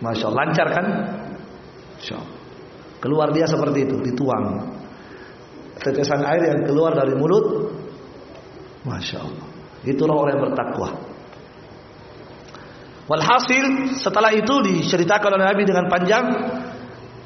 Masya 0.00 0.24
Allah, 0.30 0.38
lancar 0.38 0.68
kan? 0.70 0.86
Masya 1.98 2.14
Allah. 2.14 2.38
Keluar 3.00 3.28
dia 3.34 3.48
seperti 3.48 3.90
itu, 3.90 3.96
dituang. 4.06 4.70
Tetesan 5.80 6.22
air 6.24 6.52
yang 6.52 6.60
keluar 6.62 6.94
dari 6.94 7.16
mulut. 7.16 7.74
Masya 8.86 9.18
Allah. 9.18 9.46
Itulah 9.84 10.14
orang 10.14 10.32
yang 10.36 10.44
bertakwa. 10.46 11.09
Walhasil 13.10 13.98
setelah 13.98 14.30
itu 14.30 14.54
diceritakan 14.62 15.34
oleh 15.34 15.46
Nabi 15.50 15.62
dengan 15.66 15.90
panjang. 15.90 16.26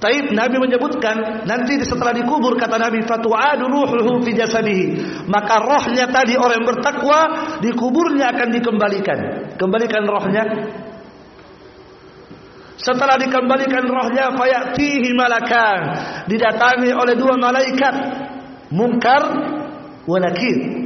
Taib 0.01 0.33
Nabi 0.33 0.57
menyebutkan 0.57 1.45
nanti 1.45 1.77
setelah 1.85 2.17
dikubur 2.17 2.57
kata 2.57 2.81
Nabi 2.81 3.05
fatu'adu 3.05 3.69
ruhuhu 3.69 4.25
fi 4.25 4.33
jasadihi. 4.33 4.85
Maka 5.29 5.61
rohnya 5.61 6.09
tadi 6.09 6.41
orang 6.41 6.65
yang 6.65 6.69
bertakwa 6.73 7.21
dikuburnya 7.61 8.33
akan 8.33 8.49
dikembalikan. 8.57 9.19
Kembalikan 9.61 10.09
rohnya. 10.09 10.45
Setelah 12.81 13.21
dikembalikan 13.21 13.85
rohnya 13.85 14.33
fayatihi 14.33 15.13
malakan. 15.13 15.81
Didatangi 16.33 16.97
oleh 16.97 17.13
dua 17.13 17.37
malaikat 17.37 17.95
munkar 18.73 19.23
wa 20.09 20.17
nakir 20.17 20.84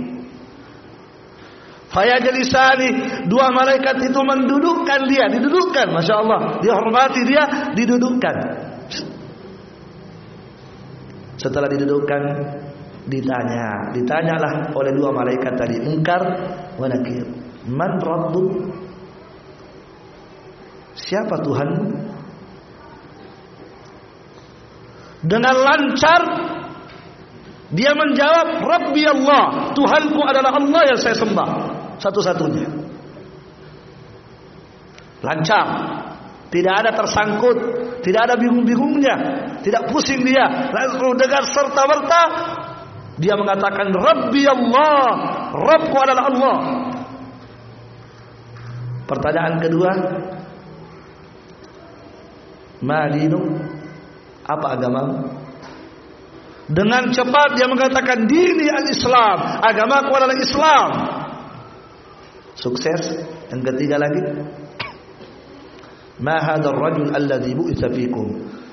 Fayajlisani 1.88 2.88
dua 3.33 3.48
malaikat 3.48 3.96
itu 4.05 4.20
mendudukkan 4.20 5.09
dia, 5.09 5.24
didudukkan, 5.33 5.88
masya 5.96 6.14
Allah, 6.20 6.40
dihormati 6.61 7.24
dia, 7.24 7.72
didudukkan. 7.72 8.37
Setelah 11.40 11.68
didudukkan, 11.72 12.22
ditanya, 13.09 13.96
ditanyalah 13.96 14.77
oleh 14.77 14.92
dua 14.92 15.16
malaikat 15.16 15.57
tadi, 15.57 15.81
mungkar 15.81 16.20
wa 16.77 16.87
nakir. 16.92 17.24
Man 17.64 17.92
rabbu? 18.05 18.44
Siapa 20.92 21.40
Tuhan? 21.40 21.68
Dengan 25.24 25.57
lancar 25.57 26.22
dia 27.68 27.92
menjawab, 27.92 28.64
Rabbi 28.64 29.03
Allah, 29.09 29.72
Tuhanku 29.77 30.20
adalah 30.24 30.57
Allah 30.57 30.83
yang 30.88 30.98
saya 31.01 31.16
sembah 31.16 31.68
satu-satunya. 31.99 32.69
Lancar. 35.23 35.67
Tidak 36.49 36.75
ada 36.81 36.97
tersangkut, 36.97 37.57
tidak 38.01 38.25
ada 38.25 38.35
bingung-bingungnya, 38.41 39.17
tidak 39.61 39.93
pusing 39.93 40.25
dia. 40.25 40.73
Lalu 40.73 41.21
dengar 41.21 41.45
serta 41.45 41.83
merta 41.85 42.23
dia 43.19 43.35
mengatakan 43.35 43.91
Rabbi 43.93 44.43
Allah, 44.47 45.03
Rabbku 45.53 45.97
adalah 45.99 46.25
Allah. 46.31 46.59
Pertanyaan 49.05 49.59
kedua, 49.59 49.91
Madinu, 52.79 53.59
apa 54.47 54.66
agama? 54.79 55.03
Dengan 56.68 57.11
cepat 57.11 57.59
dia 57.59 57.66
mengatakan 57.66 58.25
dini 58.25 58.70
al-Islam, 58.70 59.61
agamaku 59.66 60.12
adalah 60.14 60.37
Islam. 60.37 60.91
Sukses. 62.59 63.23
Yang 63.55 63.63
ketiga 63.75 64.03
lagi. 64.03 64.23
Ma 66.19 66.43
hadzal 66.43 66.75
rajul 66.75 67.15
alladhi 67.15 67.55
bu'itsa 67.55 67.87
fikum. 67.95 68.27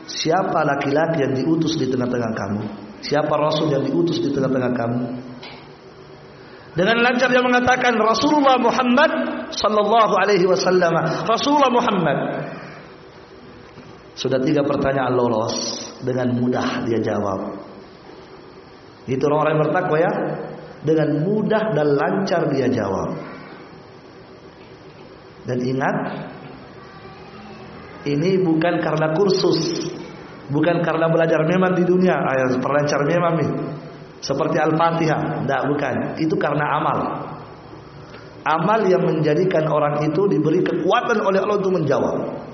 Siapa 0.05 0.65
laki-laki 0.65 1.21
yang 1.21 1.33
diutus 1.37 1.77
di 1.77 1.89
tengah-tengah 1.89 2.31
kamu? 2.33 2.61
Siapa 3.05 3.33
rasul 3.37 3.69
yang 3.69 3.85
diutus 3.85 4.17
di 4.21 4.33
tengah-tengah 4.33 4.73
kamu? 4.73 5.01
Dengan 6.75 6.97
lancar 7.07 7.31
dia 7.31 7.39
mengatakan 7.39 7.95
Rasulullah 7.95 8.59
Muhammad 8.59 9.11
sallallahu 9.53 10.13
alaihi 10.19 10.43
wasallam. 10.43 10.91
Rasulullah 11.23 11.71
Muhammad. 11.71 12.17
Sudah 14.19 14.43
tiga 14.43 14.59
pertanyaan 14.65 15.15
lolos 15.15 15.55
dengan 16.03 16.35
mudah 16.35 16.83
dia 16.83 16.99
jawab. 16.99 17.63
Itu 19.07 19.23
orang-orang 19.29 19.51
yang 19.55 19.63
bertakwa 19.69 19.97
ya. 20.01 20.13
Dengan 20.85 21.09
mudah 21.25 21.63
dan 21.73 21.87
lancar 21.97 22.41
dia 22.51 22.67
jawab. 22.69 23.34
Dan 25.45 25.61
ingat, 25.61 25.95
ini 28.09 28.41
bukan 28.41 28.81
karena 28.81 29.13
kursus, 29.13 29.85
bukan 30.49 30.81
karena 30.81 31.05
belajar 31.09 31.45
memang 31.45 31.77
di 31.77 31.85
dunia, 31.85 32.17
ayat 32.17 32.57
perlancar 32.57 33.05
memang 33.05 33.33
nih. 33.37 33.51
Seperti 34.25 34.57
Al-Fatihah, 34.57 35.45
tidak 35.45 35.61
bukan. 35.69 35.95
Itu 36.17 36.33
karena 36.41 36.81
amal. 36.81 36.99
Amal 38.45 38.89
yang 38.89 39.05
menjadikan 39.05 39.69
orang 39.69 40.05
itu 40.05 40.25
diberi 40.29 40.65
kekuatan 40.65 41.17
oleh 41.21 41.41
Allah 41.41 41.57
untuk 41.61 41.73
menjawab 41.77 42.45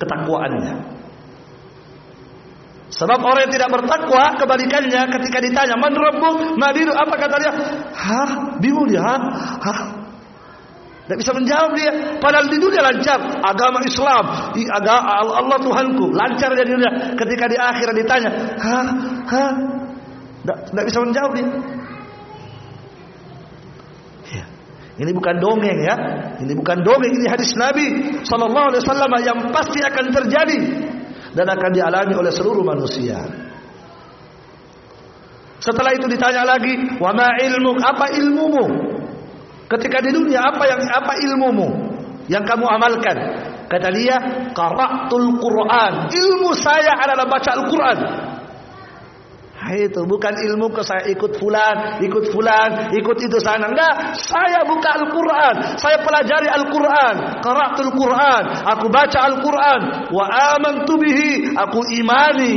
ketakwaannya. 0.00 1.00
Sebab 2.90 3.20
orang 3.22 3.46
yang 3.46 3.54
tidak 3.54 3.70
bertakwa 3.70 4.34
kebalikannya 4.36 5.02
ketika 5.20 5.38
ditanya 5.40 5.76
man 5.78 5.94
rabbuk 5.94 6.58
apa 6.58 7.14
kata 7.16 7.36
dia? 7.38 7.52
Hah? 7.94 8.30
Bingung 8.58 8.88
dia. 8.90 9.00
Hah? 9.00 9.99
Tidak 11.10 11.26
bisa 11.26 11.34
menjawab 11.34 11.74
dia. 11.74 11.90
Padahal 12.22 12.46
di 12.46 12.62
dunia 12.62 12.86
lancar. 12.86 13.18
Agama 13.42 13.82
Islam. 13.82 14.54
Agama 14.54 15.42
Allah 15.42 15.58
Tuhanku. 15.58 16.14
Lancar 16.14 16.54
dia 16.54 16.62
di 16.62 16.70
dunia. 16.70 17.18
Ketika 17.18 17.50
di 17.50 17.58
akhirat 17.58 17.94
ditanya. 17.98 18.30
Hah? 18.54 18.86
Hah? 19.26 19.52
Tidak 20.70 20.84
bisa 20.86 21.02
menjawab 21.02 21.34
dia. 21.34 21.50
Ya. 24.38 24.44
Ini 25.02 25.10
bukan 25.10 25.34
dongeng 25.42 25.82
ya. 25.82 25.96
Ini 26.46 26.52
bukan 26.54 26.78
dongeng. 26.86 27.10
Ini 27.10 27.26
hadis 27.26 27.58
Nabi 27.58 27.86
Sallallahu 28.22 28.66
Alaihi 28.70 28.82
Wasallam 28.86 29.12
yang 29.26 29.38
pasti 29.50 29.82
akan 29.82 30.14
terjadi 30.14 30.58
dan 31.34 31.46
akan 31.50 31.70
dialami 31.74 32.14
oleh 32.14 32.30
seluruh 32.30 32.62
manusia. 32.62 33.18
Setelah 35.58 35.90
itu 35.90 36.06
ditanya 36.06 36.46
lagi, 36.46 37.02
"Wa 37.02 37.10
ma 37.10 37.34
ilmu? 37.34 37.82
Apa 37.82 38.14
ilmumu?" 38.14 38.99
Ketika 39.70 40.02
di 40.02 40.10
dunia 40.10 40.50
apa 40.50 40.66
yang 40.66 40.82
apa 40.82 41.12
ilmumu 41.22 41.68
yang 42.26 42.42
kamu 42.42 42.66
amalkan? 42.66 43.16
Kata 43.70 43.88
dia, 43.94 44.18
"Qara'tul 44.50 45.38
Qur'an." 45.38 46.10
Ilmu 46.10 46.50
saya 46.58 46.98
adalah 46.98 47.30
baca 47.30 47.50
Al-Qur'an. 47.54 47.98
itu 49.70 50.02
bukan 50.08 50.34
ilmu 50.40 50.72
ke 50.72 50.82
saya 50.82 51.04
ikut 51.12 51.36
fulan, 51.38 52.00
ikut 52.02 52.32
fulan, 52.32 52.90
ikut 52.90 53.16
itu 53.22 53.38
sana. 53.38 53.70
Enggak, 53.70 54.18
saya 54.18 54.66
buka 54.66 54.98
Al-Qur'an. 54.98 55.78
Saya 55.78 56.02
pelajari 56.02 56.48
Al-Qur'an. 56.50 57.38
Qara'tul 57.38 57.94
Qur'an. 57.94 58.66
Aku 58.74 58.90
baca 58.90 59.20
Al-Qur'an 59.30 60.10
wa 60.10 60.24
amantu 60.58 60.98
bihi. 60.98 61.54
Aku 61.54 61.86
imani 61.92 62.56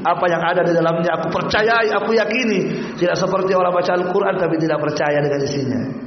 apa 0.00 0.24
yang 0.30 0.40
ada 0.40 0.64
di 0.64 0.72
dalamnya. 0.72 1.20
Aku 1.20 1.28
percayai, 1.28 1.92
aku 1.92 2.16
yakini. 2.16 2.60
Tidak 2.96 3.18
seperti 3.18 3.52
orang 3.52 3.74
baca 3.74 3.92
Al-Qur'an 4.00 4.40
tapi 4.40 4.56
tidak 4.56 4.80
percaya 4.80 5.20
dengan 5.20 5.44
isinya. 5.44 6.03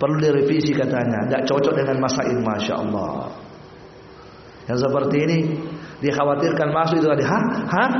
Perlu 0.00 0.16
direvisi 0.16 0.72
katanya, 0.72 1.28
tidak 1.28 1.44
cocok 1.44 1.76
dengan 1.76 2.00
masa 2.00 2.24
ini, 2.24 2.40
masya 2.40 2.80
Allah. 2.80 3.36
Yang 4.64 4.88
seperti 4.88 5.16
ini 5.28 5.38
dikhawatirkan 6.00 6.72
masuk 6.72 7.04
itu 7.04 7.08
tadi, 7.12 7.24
hah, 7.28 7.44
hah, 7.68 7.90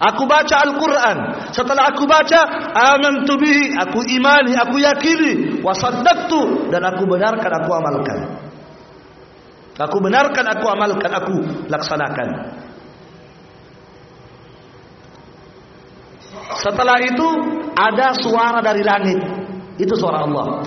Aku 0.00 0.24
baca 0.24 0.64
Al-Quran. 0.64 1.16
Setelah 1.52 1.92
aku 1.92 2.08
baca, 2.08 2.72
amantu 2.72 3.36
bihi. 3.36 3.76
Aku 3.76 4.00
imani, 4.08 4.56
aku 4.56 4.80
yakini. 4.80 5.60
Wasaddaqtu. 5.60 6.72
Dan 6.72 6.80
aku 6.88 7.04
benarkan, 7.04 7.52
aku 7.60 7.70
amalkan. 7.76 8.18
Aku 9.76 10.00
benarkan, 10.00 10.44
aku 10.56 10.64
amalkan, 10.72 11.12
aku 11.12 11.36
laksanakan. 11.68 12.28
Setelah 16.64 16.96
itu 17.04 17.28
ada 17.74 18.14
suara 18.18 18.58
dari 18.60 18.82
langit. 18.84 19.20
Itu 19.80 19.96
suara 19.96 20.26
Allah. 20.26 20.66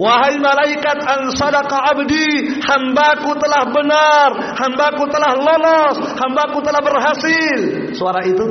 Wahai 0.00 0.40
malaikat 0.40 0.96
an 1.04 1.28
sadaqa 1.36 1.92
abdi, 1.92 2.56
hambaku 2.64 3.36
telah 3.36 3.68
benar, 3.68 4.56
hambaku 4.56 5.04
telah 5.12 5.36
lolos, 5.36 5.96
hambaku 6.16 6.64
telah 6.64 6.80
berhasil. 6.80 7.58
Suara 7.92 8.24
itu, 8.24 8.48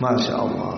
masya 0.00 0.40
Allah. 0.40 0.77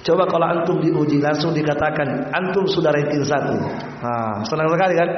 Coba 0.00 0.24
kalau 0.24 0.48
antum 0.48 0.80
diuji 0.80 1.20
langsung 1.20 1.52
dikatakan 1.52 2.32
antum 2.32 2.64
sudah 2.64 2.88
ranking 2.88 3.20
satu. 3.20 3.52
Nah, 4.00 4.40
senang 4.48 4.72
sekali 4.72 4.94
kan? 4.96 5.08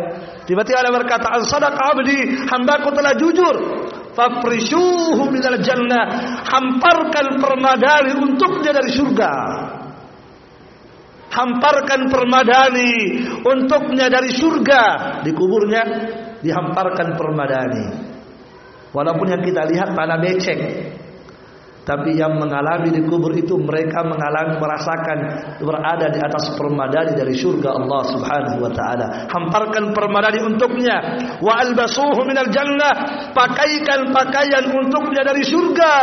Tiba-tiba 0.42 0.82
ada 0.82 0.90
berkata 0.90 1.30
an 1.30 1.42
sadaqa 1.46 1.94
abdi, 1.94 2.18
hambaku 2.50 2.90
telah 2.90 3.14
jujur. 3.14 3.56
Fafrishuhu 4.12 5.24
minal 5.32 5.56
jannah, 5.62 6.04
hamparkan 6.44 7.40
permadani 7.40 8.12
untuknya 8.18 8.76
dari 8.76 8.90
surga 8.92 9.32
hamparkan 11.32 12.12
permadani 12.12 13.24
untuknya 13.40 14.12
dari 14.12 14.28
surga 14.36 14.82
di 15.24 15.32
kuburnya 15.32 15.82
dihamparkan 16.44 17.16
permadani 17.16 17.84
walaupun 18.92 19.32
yang 19.32 19.40
kita 19.40 19.64
lihat 19.64 19.96
tanah 19.96 20.20
becek 20.20 20.58
tapi 21.82 22.14
yang 22.14 22.38
mengalami 22.38 22.94
di 22.94 23.02
kubur 23.02 23.34
itu 23.34 23.58
mereka 23.58 24.06
mengalami 24.06 24.54
merasakan 24.62 25.18
berada 25.58 26.14
di 26.14 26.22
atas 26.22 26.54
permadani 26.54 27.18
dari 27.18 27.34
surga 27.34 27.74
Allah 27.74 28.02
Subhanahu 28.06 28.56
wa 28.62 28.70
taala. 28.70 29.26
Hamparkan 29.26 29.90
permadani 29.90 30.46
untuknya 30.46 30.96
wa 31.42 31.58
albasuhu 31.58 32.22
minal 32.22 32.46
jannah. 32.54 33.26
Pakaikan 33.34 34.14
pakaian 34.14 34.70
untuknya 34.70 35.26
dari 35.26 35.42
surga. 35.42 35.94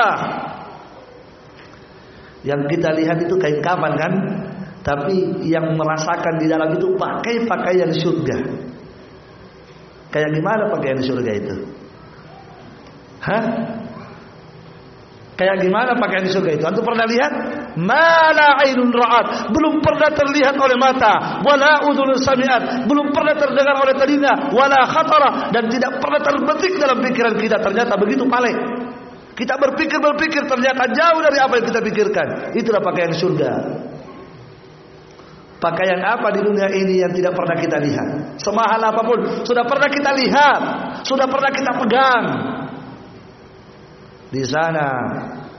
Yang 2.43 2.61
kita 2.75 2.89
lihat 2.99 3.17
itu 3.23 3.35
kain 3.39 3.63
kapan 3.63 3.93
kan? 3.95 4.13
Tapi 4.83 5.47
yang 5.47 5.79
merasakan 5.79 6.43
di 6.43 6.51
dalam 6.51 6.75
itu 6.75 6.91
pakai 6.99 7.47
pakaian 7.47 7.91
surga. 7.95 8.37
Kayak 10.11 10.29
gimana 10.35 10.63
pakaian 10.75 10.99
surga 10.99 11.31
itu? 11.39 11.55
Hah? 13.23 13.43
Kayak 15.39 15.63
gimana 15.63 15.95
pakaian 15.95 16.27
surga 16.27 16.51
itu? 16.59 16.67
Antum 16.67 16.83
pernah 16.83 17.07
lihat? 17.07 17.31
Mala 17.79 18.59
ainun 18.59 18.91
ra'at. 18.91 19.47
Belum 19.55 19.79
pernah 19.79 20.11
terlihat 20.11 20.51
oleh 20.59 20.75
mata. 20.75 21.39
Wala 21.39 21.87
udhun 21.87 22.19
sami'at. 22.19 22.83
Belum 22.83 23.15
pernah 23.15 23.39
terdengar 23.39 23.79
oleh 23.79 23.95
telinga. 23.95 24.51
Wala 24.51 24.83
khatara. 24.83 25.47
Dan 25.55 25.71
tidak 25.71 26.03
pernah 26.03 26.19
terbetik 26.19 26.75
dalam 26.75 26.99
pikiran 26.99 27.39
kita. 27.39 27.55
Ternyata 27.55 27.95
begitu 27.95 28.27
paling. 28.27 28.57
Kita 29.31 29.55
berpikir-berpikir 29.55 30.43
ternyata 30.43 30.91
jauh 30.91 31.23
dari 31.23 31.39
apa 31.39 31.53
yang 31.55 31.65
kita 31.71 31.79
pikirkan. 31.87 32.27
Itulah 32.59 32.83
pakaian 32.83 33.15
surga. 33.15 33.51
Pakaian 35.63 36.03
apa 36.03 36.35
di 36.35 36.43
dunia 36.43 36.67
ini 36.67 36.99
yang 36.99 37.15
tidak 37.15 37.31
pernah 37.31 37.55
kita 37.55 37.79
lihat? 37.79 38.35
Semahal 38.43 38.79
apa 38.79 38.99
pun 39.07 39.43
sudah 39.47 39.63
pernah 39.63 39.87
kita 39.87 40.11
lihat, 40.15 40.61
sudah 41.07 41.27
pernah 41.31 41.51
kita 41.51 41.71
pegang. 41.79 42.23
Di 44.29 44.45
sana 44.45 44.87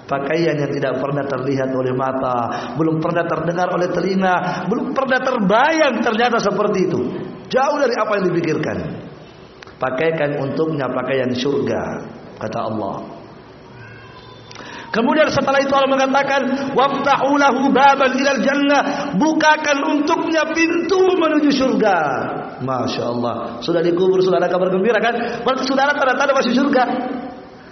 pakaian 0.07 0.59
yang 0.59 0.71
tidak 0.71 0.99
pernah 0.99 1.23
terlihat 1.27 1.71
oleh 1.71 1.95
mata, 1.95 2.71
belum 2.75 2.99
pernah 2.99 3.27
terdengar 3.27 3.71
oleh 3.71 3.91
telinga, 3.95 4.67
belum 4.67 4.91
pernah 4.91 5.23
terbayang 5.23 6.03
ternyata 6.03 6.39
seperti 6.43 6.79
itu. 6.91 7.01
Jauh 7.51 7.79
dari 7.79 7.95
apa 7.99 8.13
yang 8.19 8.25
dipikirkan. 8.31 8.79
Pakaikan 9.79 10.39
untuknya 10.39 10.87
pakaian 10.91 11.31
surga, 11.35 11.83
kata 12.39 12.59
Allah. 12.59 13.21
Kemudian 14.91 15.31
setelah 15.31 15.63
itu 15.63 15.71
Allah 15.71 15.87
mengatakan, 15.87 16.75
"Waftahu 16.75 17.39
lahu 17.39 17.71
baban 17.71 18.11
ilal 18.19 18.43
jannah." 18.43 19.15
Bukakan 19.15 19.87
untuknya 19.87 20.51
pintu 20.51 21.15
menuju 21.15 21.51
surga. 21.55 21.97
Masya 22.59 23.03
Allah. 23.07 23.35
Sudah 23.63 23.81
dikubur, 23.87 24.19
sudah 24.19 24.43
ada 24.43 24.51
kabar 24.51 24.69
gembira 24.69 24.99
kan? 24.99 25.47
Berarti 25.47 25.63
saudara 25.65 25.95
tanda-tanda 25.95 26.35
masih 26.35 26.53
surga. 26.59 26.83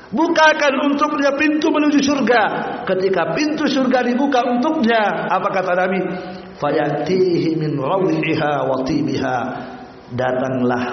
Bukakan 0.09 0.89
untuknya 0.89 1.37
pintu 1.37 1.69
menuju 1.69 2.01
surga. 2.01 2.43
Ketika 2.89 3.37
pintu 3.37 3.69
surga 3.69 4.09
dibuka 4.09 4.41
untuknya, 4.41 5.29
apa 5.29 5.49
kata 5.53 5.73
Nabi? 5.77 6.01
Fayatihi 6.57 7.53
min 7.61 7.77
rawhiha 7.77 8.53
wa 8.65 8.81
tibiha. 8.89 9.39
Datanglah. 10.17 10.85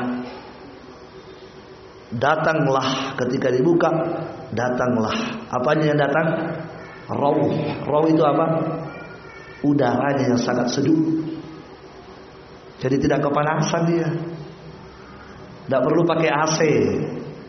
Datanglah 2.12 3.16
ketika 3.24 3.56
dibuka 3.56 3.88
datanglah. 4.52 5.48
Apanya 5.48 5.96
yang 5.96 6.00
datang? 6.00 6.28
Raw. 7.08 7.40
Raw 7.88 8.04
itu 8.12 8.24
apa? 8.24 8.46
Udaranya 9.64 10.36
yang 10.36 10.42
sangat 10.44 10.76
sejuk. 10.76 11.24
Jadi 12.84 13.00
tidak 13.00 13.24
kepanasan 13.24 13.82
dia. 13.88 14.10
Tidak 15.66 15.82
perlu 15.82 16.04
pakai 16.04 16.30
AC 16.30 16.60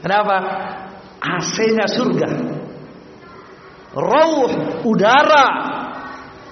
kenapa 0.00 0.36
AC-nya 1.26 1.86
surga. 1.90 2.30
Rauh 3.96 4.50
udara 4.84 5.46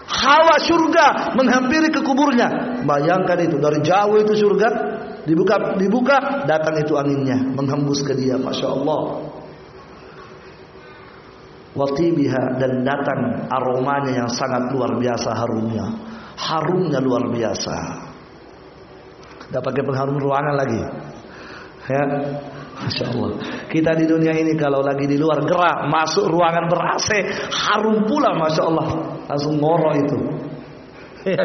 hawa 0.09 0.57
surga 0.59 1.37
menghampiri 1.37 1.93
ke 1.93 2.01
kuburnya. 2.01 2.81
Bayangkan 2.83 3.39
itu 3.45 3.57
dari 3.61 3.81
jauh 3.85 4.17
itu 4.21 4.33
surga 4.35 4.69
dibuka 5.29 5.77
dibuka 5.77 6.45
datang 6.49 6.81
itu 6.81 6.97
anginnya 6.97 7.37
menghembus 7.55 8.03
ke 8.03 8.17
dia 8.17 8.41
masya 8.41 8.73
Allah. 8.73 9.31
Watibiha 11.75 12.55
dan 12.63 12.87
datang 12.87 13.51
aromanya 13.51 14.25
yang 14.25 14.31
sangat 14.31 14.71
luar 14.71 14.95
biasa 14.95 15.31
harumnya. 15.35 15.85
Harumnya 16.39 17.03
luar 17.03 17.35
biasa. 17.35 17.77
Tidak 19.51 19.63
pakai 19.63 19.83
pengharum 19.83 20.19
ruangan 20.19 20.55
lagi. 20.55 20.83
Ya 21.85 22.03
Masya 22.85 23.05
Allah. 23.17 23.31
Kita 23.73 23.97
di 23.97 24.05
dunia 24.05 24.37
ini 24.37 24.53
kalau 24.61 24.85
lagi 24.85 25.09
di 25.09 25.17
luar 25.17 25.41
gerak 25.41 25.89
Masuk 25.89 26.29
ruangan 26.29 26.69
ber 26.69 26.81
AC 26.93 27.09
Harum 27.49 28.05
pula 28.05 28.37
Masya 28.37 28.63
Allah. 28.69 28.89
Langsung 29.25 29.57
ngoro 29.57 29.91
itu. 29.97 30.19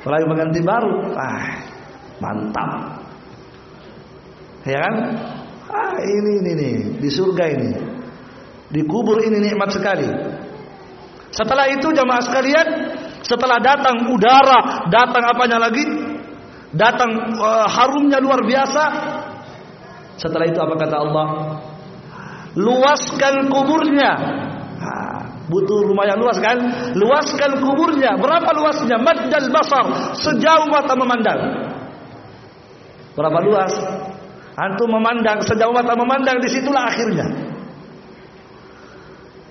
Apalagi 0.00 0.24
mengganti 0.24 0.60
baru. 0.64 1.12
Ah, 1.12 1.44
Mantap. 2.20 2.70
Ya 4.64 4.80
kan? 4.80 4.94
Ah, 5.68 6.00
Ini 6.00 6.30
ini 6.40 6.50
nih 6.56 6.74
Di 7.04 7.08
surga 7.12 7.44
ini. 7.52 7.70
Di 8.72 8.80
kubur 8.88 9.20
ini 9.20 9.36
nikmat 9.44 9.68
sekali. 9.76 10.08
Setelah 11.28 11.66
itu 11.66 11.90
jamaah 11.90 12.22
sekalian 12.22 12.66
Setelah 13.26 13.58
datang 13.58 14.06
udara 14.06 14.86
Datang 14.86 15.24
apanya 15.34 15.58
lagi? 15.58 15.82
Datang 16.74 17.10
uh, 17.38 17.66
harumnya 17.70 18.18
luar 18.22 18.42
biasa 18.42 18.82
setelah 20.18 20.46
itu 20.46 20.58
apa 20.62 20.74
kata 20.78 20.96
Allah? 20.96 21.26
Luaskan 22.54 23.50
kuburnya. 23.50 24.12
butuh 25.44 25.84
rumah 25.84 26.08
yang 26.08 26.16
luas 26.24 26.40
kan? 26.40 26.56
Luaskan 26.96 27.60
kuburnya. 27.60 28.16
Berapa 28.16 28.48
luasnya? 28.56 28.96
Maddal 28.96 29.52
basar. 29.52 30.16
Sejauh 30.16 30.66
mata 30.70 30.94
memandang. 30.96 31.40
Berapa 33.14 33.38
luas? 33.44 33.72
Antum 34.54 34.86
memandang 34.86 35.42
sejauh 35.42 35.74
mata 35.74 35.98
memandang 35.98 36.38
di 36.38 36.48
situlah 36.48 36.86
akhirnya. 36.86 37.26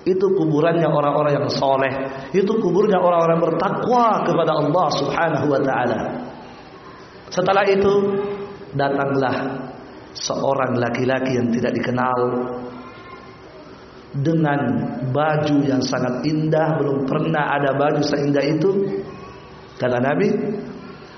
Itu 0.04 0.32
kuburannya 0.36 0.84
orang-orang 0.84 1.32
yang 1.44 1.48
soleh. 1.48 1.92
Itu 2.32 2.60
kuburnya 2.60 3.00
orang-orang 3.00 3.40
bertakwa 3.40 4.20
kepada 4.24 4.52
Allah 4.52 4.86
Subhanahu 5.00 5.46
wa 5.48 5.60
taala. 5.64 5.98
Setelah 7.32 7.64
itu 7.68 7.92
datanglah 8.76 9.34
seorang 10.14 10.78
laki-laki 10.78 11.36
yang 11.36 11.50
tidak 11.50 11.74
dikenal 11.74 12.20
dengan 14.14 14.60
baju 15.10 15.56
yang 15.66 15.82
sangat 15.82 16.22
indah 16.22 16.78
belum 16.78 17.02
pernah 17.02 17.58
ada 17.58 17.74
baju 17.74 17.98
seindah 17.98 18.44
itu 18.46 18.70
kata 19.78 19.98
Nabi. 19.98 20.30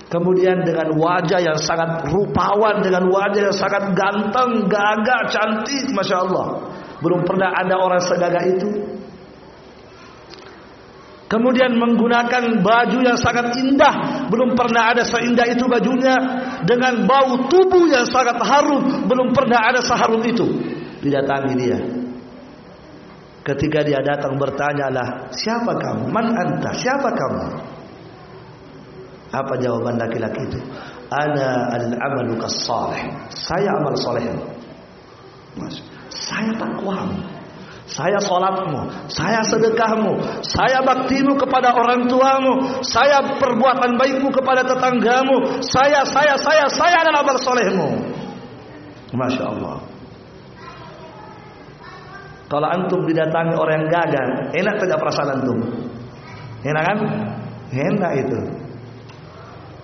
Kemudian 0.07 0.63
dengan 0.63 0.95
wajah 0.95 1.43
yang 1.43 1.59
sangat 1.59 2.07
rupawan 2.15 2.79
dengan 2.79 3.11
wajah 3.11 3.51
yang 3.51 3.57
sangat 3.59 3.91
ganteng 3.99 4.71
gagah 4.71 5.23
cantik 5.29 5.91
masya 5.91 6.23
Allah. 6.23 6.63
Belum 7.03 7.27
pernah 7.27 7.51
ada 7.51 7.75
orang 7.75 8.01
segagah 8.01 8.45
itu 8.47 8.96
Kemudian 11.27 11.75
menggunakan 11.75 12.63
baju 12.63 12.99
yang 13.03 13.19
sangat 13.19 13.59
indah, 13.59 14.27
belum 14.31 14.55
pernah 14.55 14.95
ada 14.95 15.03
seindah 15.03 15.43
itu 15.51 15.67
bajunya 15.67 16.15
dengan 16.63 17.03
bau 17.03 17.51
tubuh 17.51 17.91
yang 17.91 18.07
sangat 18.07 18.39
harum, 18.47 19.11
belum 19.11 19.35
pernah 19.35 19.75
ada 19.75 19.83
seharum 19.83 20.23
itu. 20.23 20.47
Didatangi 21.03 21.55
dia. 21.59 21.79
Ketika 23.43 23.83
dia 23.83 23.99
datang 24.07 24.39
bertanyalah, 24.39 25.31
"Siapa 25.35 25.75
kamu? 25.75 26.15
Man 26.15 26.31
anta? 26.31 26.71
Siapa 26.75 27.11
kamu?" 27.11 27.43
Apa 29.35 29.59
jawaban 29.59 29.99
laki-laki 29.99 30.47
itu? 30.47 30.59
Ana 31.11 31.75
al-amalu 31.75 32.39
kas-salih. 32.39 33.03
Saya 33.35 33.75
amal 33.83 33.95
saleh. 33.99 34.23
Saya 36.11 36.55
takwamu. 36.55 37.36
Saya 37.87 38.19
sholatmu, 38.19 39.07
saya 39.07 39.47
sedekahmu, 39.47 40.43
saya 40.43 40.83
baktimu 40.83 41.39
kepada 41.39 41.71
orang 41.71 42.11
tuamu, 42.11 42.83
saya 42.83 43.39
perbuatan 43.39 43.95
baikmu 43.95 44.27
kepada 44.35 44.67
tetanggamu, 44.67 45.63
saya, 45.63 46.03
saya, 46.03 46.35
saya, 46.35 46.67
saya 46.67 46.97
adalah 47.07 47.23
amal 47.23 47.39
solehmu. 47.39 47.89
Masya 49.15 49.45
Allah. 49.47 49.87
Kalau 52.47 52.69
antum 52.71 53.07
didatangi 53.07 53.55
orang 53.55 53.87
yang 53.87 53.91
gagal, 53.91 54.29
enak 54.55 54.75
tidak 54.83 54.99
perasaan 55.03 55.31
antum? 55.39 55.59
Enak 56.67 56.83
kan? 56.83 56.99
Enak 57.71 58.13
itu. 58.27 58.41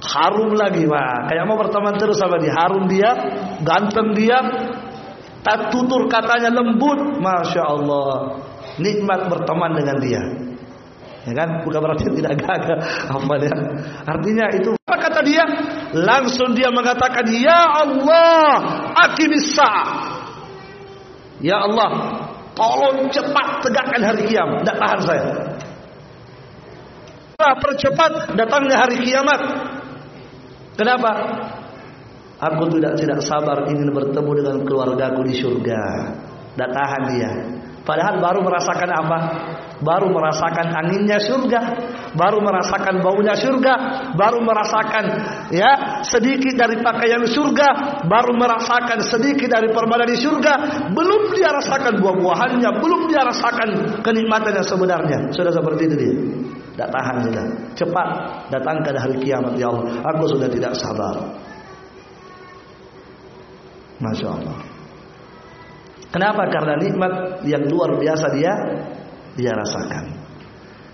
Harum 0.02 0.58
lagi, 0.58 0.82
wah. 0.90 1.30
Kayak 1.30 1.46
mau 1.46 1.54
berteman 1.54 1.94
terus 1.94 2.18
sama 2.18 2.42
dia. 2.42 2.54
Harum 2.54 2.90
dia, 2.90 3.10
ganteng 3.62 4.14
dia, 4.18 4.38
tutur 5.74 6.06
katanya 6.06 6.54
lembut, 6.54 7.18
masya 7.18 7.62
Allah, 7.66 8.38
nikmat 8.78 9.26
berteman 9.26 9.74
dengan 9.74 9.96
dia. 9.98 10.22
Ya 11.22 11.32
kan? 11.38 11.62
Bukan 11.62 11.78
berarti 11.78 12.06
tidak 12.18 12.34
gagal. 12.42 12.78
Apa 13.14 13.34
dia? 13.38 13.54
Artinya 14.06 14.46
itu 14.58 14.74
apa 14.74 14.96
kata 15.08 15.20
dia? 15.22 15.44
Langsung 15.94 16.50
dia 16.58 16.66
mengatakan, 16.74 17.22
"Ya 17.30 17.62
Allah, 17.62 18.58
akimis 19.06 19.54
Ya 21.42 21.58
Allah, 21.62 21.90
tolong 22.54 23.10
cepat 23.10 23.66
tegakkan 23.66 24.02
hari 24.02 24.22
kiamat. 24.30 24.62
Tidak 24.62 24.76
tahan 24.78 25.00
saya. 25.02 25.26
Percepat 27.42 28.38
datangnya 28.38 28.76
hari 28.86 29.02
kiamat. 29.02 29.40
Kenapa? 30.78 31.10
Aku 32.42 32.66
tidak 32.74 32.98
tidak 32.98 33.22
sabar 33.22 33.70
ingin 33.70 33.94
bertemu 33.94 34.30
dengan 34.42 34.56
keluargaku 34.66 35.22
di 35.30 35.34
surga. 35.38 35.82
Tak 36.58 36.70
tahan 36.74 37.02
dia. 37.14 37.30
Padahal 37.82 38.22
baru 38.22 38.40
merasakan 38.46 38.90
apa? 38.94 39.18
Baru 39.82 40.14
merasakan 40.14 40.70
anginnya 40.70 41.18
surga, 41.18 41.60
baru 42.14 42.38
merasakan 42.38 43.02
baunya 43.02 43.34
surga, 43.34 43.74
baru 44.14 44.38
merasakan 44.38 45.04
ya 45.50 46.02
sedikit 46.06 46.54
dari 46.54 46.78
pakaian 46.78 47.26
surga, 47.26 47.68
baru 48.06 48.38
merasakan 48.38 49.02
sedikit 49.02 49.50
dari 49.50 49.74
permainan 49.74 50.06
di 50.06 50.18
surga, 50.22 50.54
belum 50.94 51.34
dia 51.34 51.50
rasakan 51.50 51.98
buah-buahannya, 51.98 52.70
belum 52.78 53.10
dia 53.10 53.26
rasakan 53.26 53.68
kenikmatan 54.06 54.54
yang 54.54 54.68
sebenarnya. 54.70 55.18
Sudah 55.34 55.50
seperti 55.50 55.90
itu 55.90 55.94
dia. 55.98 56.14
Tak 56.78 56.88
tahan 56.94 57.16
sudah. 57.26 57.46
Cepat 57.74 58.08
datangkan 58.54 58.94
hari 58.94 59.18
kiamat 59.18 59.58
ya 59.58 59.66
Allah. 59.74 59.98
Aku 60.14 60.30
sudah 60.30 60.46
tidak 60.46 60.78
sabar. 60.78 61.18
Masya 64.02 64.28
Allah. 64.28 64.58
Kenapa? 66.12 66.42
Karena 66.50 66.74
nikmat 66.76 67.12
yang 67.48 67.64
luar 67.70 67.96
biasa 67.96 68.26
dia 68.36 68.52
dia 69.38 69.52
rasakan. 69.56 70.04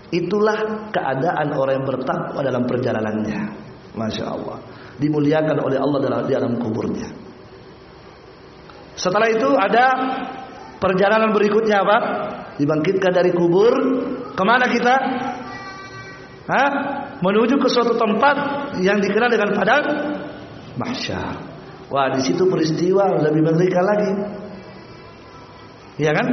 Itulah 0.09 0.89
keadaan 0.89 1.53
orang 1.53 1.83
yang 1.83 1.87
bertakwa 1.89 2.39
dalam 2.39 2.63
perjalanannya. 2.65 3.41
Masya 3.93 4.25
Allah. 4.25 4.57
Dimuliakan 5.01 5.57
oleh 5.59 5.77
Allah 5.77 5.99
dalam, 6.01 6.19
di 6.25 6.33
dalam 6.33 6.53
kuburnya. 6.61 7.09
Setelah 8.95 9.27
itu 9.31 9.49
ada 9.53 9.85
perjalanan 10.81 11.31
berikutnya 11.31 11.83
apa? 11.83 11.97
Dibangkitkan 12.57 13.11
dari 13.11 13.31
kubur. 13.35 13.73
Ke 14.33 14.43
mana 14.47 14.71
kita? 14.71 14.95
Hah? 16.47 16.69
Menuju 17.19 17.59
ke 17.59 17.67
suatu 17.67 17.99
tempat 17.99 18.35
yang 18.79 18.97
dikenal 19.03 19.29
dengan 19.29 19.51
padang 19.53 19.83
mahsyar. 20.79 21.58
Wah, 21.89 22.13
di 22.13 22.21
situ 22.21 22.45
peristiwa 22.45 23.17
lebih 23.17 23.41
mengerikan 23.49 23.85
lagi. 23.85 24.11
Ya 25.97 26.13
kan? 26.13 26.27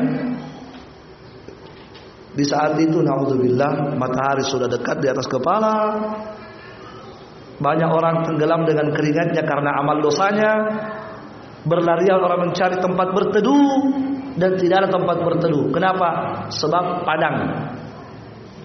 Di 2.36 2.44
saat 2.44 2.76
itu 2.76 3.00
naudzubillah 3.00 3.96
matahari 3.96 4.44
sudah 4.44 4.68
dekat 4.68 5.00
di 5.00 5.08
atas 5.08 5.24
kepala. 5.24 5.96
Banyak 7.56 7.88
orang 7.88 8.28
tenggelam 8.28 8.68
dengan 8.68 8.92
keringatnya 8.92 9.40
karena 9.48 9.80
amal 9.80 10.04
dosanya. 10.04 10.52
Berlarian 11.64 12.20
orang 12.20 12.52
mencari 12.52 12.76
tempat 12.78 13.08
berteduh 13.16 13.90
dan 14.36 14.60
tidak 14.60 14.84
ada 14.84 14.88
tempat 14.92 15.16
berteduh. 15.24 15.72
Kenapa? 15.72 16.08
Sebab 16.52 17.08
padang. 17.08 17.36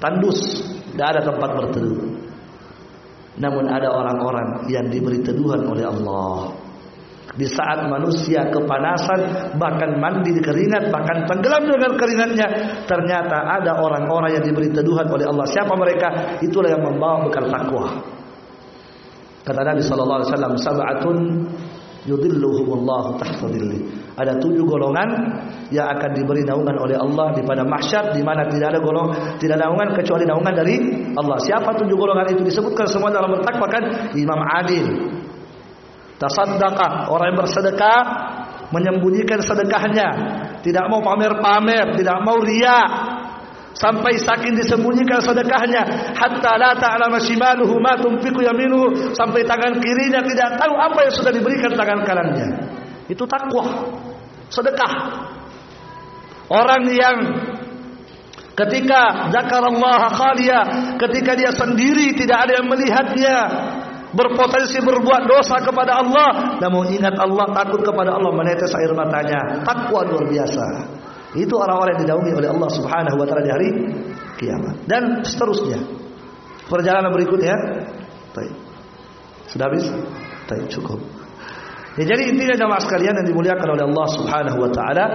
Tandus, 0.04 0.38
tidak 0.92 1.08
ada 1.18 1.22
tempat 1.24 1.50
berteduh. 1.56 1.98
Namun 3.39 3.66
ada 3.72 3.89
orang-orang 3.89 4.68
yang 4.68 4.92
diberi 4.92 5.24
teduhan 5.24 5.64
oleh 5.64 5.88
Allah. 5.88 6.61
Di 7.32 7.47
saat 7.47 7.88
manusia 7.88 8.43
kepanasan 8.51 9.55
bahkan 9.55 9.95
mandi 10.03 10.36
di 10.36 10.43
keringat 10.43 10.91
bahkan 10.91 11.24
tenggelam 11.24 11.63
dengan 11.63 11.95
keringatnya 11.95 12.47
ternyata 12.84 13.47
ada 13.47 13.80
orang-orang 13.80 14.36
yang 14.36 14.43
diberi 14.43 14.67
teduhan 14.67 15.07
oleh 15.07 15.24
Allah. 15.32 15.47
Siapa 15.47 15.72
mereka? 15.80 16.38
Itulah 16.43 16.76
yang 16.76 16.84
membawa 16.84 17.24
bekal 17.24 17.47
takwa. 17.47 17.88
Kata 19.41 19.59
Nabi 19.63 19.82
wasallam, 19.82 20.53
"Sab'atun 20.59 21.17
yudhilluhumullahu 22.05 23.17
tahta 23.17 23.47
dhilli." 23.47 23.80
Ada 24.11 24.38
tujuh 24.38 24.67
golongan 24.67 25.09
yang 25.72 25.88
akan 25.88 26.11
diberi 26.11 26.43
naungan 26.43 26.78
oleh 26.78 26.99
Allah 26.99 27.32
di 27.32 27.41
pada 27.47 27.63
mahsyar 27.63 28.11
di 28.11 28.22
mana 28.22 28.43
tidak 28.51 28.76
ada 28.76 28.80
golong 28.84 29.39
tidak 29.39 29.55
ada 29.55 29.72
naungan 29.72 29.95
kecuali 29.95 30.28
naungan 30.28 30.53
dari 30.53 30.76
Allah. 31.15 31.39
Siapa 31.39 31.80
tujuh 31.80 31.95
golongan 31.95 32.28
itu 32.28 32.43
disebutkan 32.43 32.91
semua 32.91 33.07
dalam 33.07 33.34
bertakwa 33.34 33.65
kan? 33.72 34.13
Imam 34.13 34.38
adil, 34.45 34.86
Tasaddaqah, 36.22 37.09
orang 37.09 37.34
yang 37.34 37.39
bersedekah 37.41 37.99
menyembunyikan 38.69 39.41
sedekahnya, 39.41 40.09
tidak 40.61 40.86
mau 40.86 41.01
pamer-pamer, 41.01 41.97
tidak 41.97 42.17
mau 42.22 42.38
riak. 42.38 43.17
Sampai 43.72 44.19
saking 44.19 44.59
disembunyikan 44.59 45.24
sedekahnya 45.24 46.11
hatta 46.11 46.59
la 46.59 46.76
ta'lama 46.76 47.24
shimaluhu 47.24 47.80
ma 47.80 47.95
tunfiqu 47.95 48.43
yaminuhu 48.43 49.15
sampai 49.15 49.47
tangan 49.47 49.80
kirinya 49.80 50.19
tidak 50.28 50.59
tahu 50.59 50.76
apa 50.76 51.07
yang 51.07 51.13
sudah 51.15 51.32
diberikan 51.32 51.72
tangan 51.74 52.03
kanannya. 52.03 52.47
Itu 53.07 53.24
takwa. 53.24 53.95
Sedekah. 54.51 54.91
Orang 56.51 56.84
yang 56.91 57.17
ketika 58.59 59.32
zakarallaha 59.32 60.19
khaliya, 60.19 60.59
ketika 60.99 61.32
dia 61.39 61.55
sendiri 61.55 62.11
tidak 62.11 62.43
ada 62.43 62.59
yang 62.59 62.67
melihatnya, 62.67 63.36
berpotensi 64.12 64.80
berbuat 64.84 65.24
dosa 65.28 65.59
kepada 65.64 66.03
Allah. 66.03 66.59
Namun 66.59 66.91
ingat 66.91 67.16
Allah 67.16 67.47
takut 67.55 67.82
kepada 67.84 68.16
Allah 68.16 68.32
menetes 68.36 68.72
air 68.76 68.91
matanya. 68.91 69.64
Takwa 69.64 70.03
luar 70.07 70.28
biasa. 70.28 70.66
Itu 71.32 71.55
orang-orang 71.55 71.95
yang 71.95 72.01
didaungi 72.07 72.32
oleh 72.36 72.49
Allah 72.51 72.70
Subhanahu 72.76 73.16
wa 73.16 73.26
taala 73.26 73.43
di 73.43 73.51
hari 73.51 73.70
kiamat. 74.36 74.76
Dan 74.84 75.24
seterusnya. 75.24 75.80
Perjalanan 76.68 77.12
berikutnya 77.12 77.55
baik. 78.36 78.53
Sudah 79.51 79.68
habis? 79.68 79.88
Baik 80.47 80.68
cukup. 80.72 80.99
Ya, 81.99 82.07
jadi 82.07 82.32
intinya 82.32 82.55
jamaah 82.55 82.82
sekalian 82.84 83.20
yang 83.20 83.28
dimuliakan 83.28 83.68
oleh 83.76 83.84
Allah 83.84 84.07
Subhanahu 84.16 84.57
wa 84.64 84.70
taala 84.72 85.05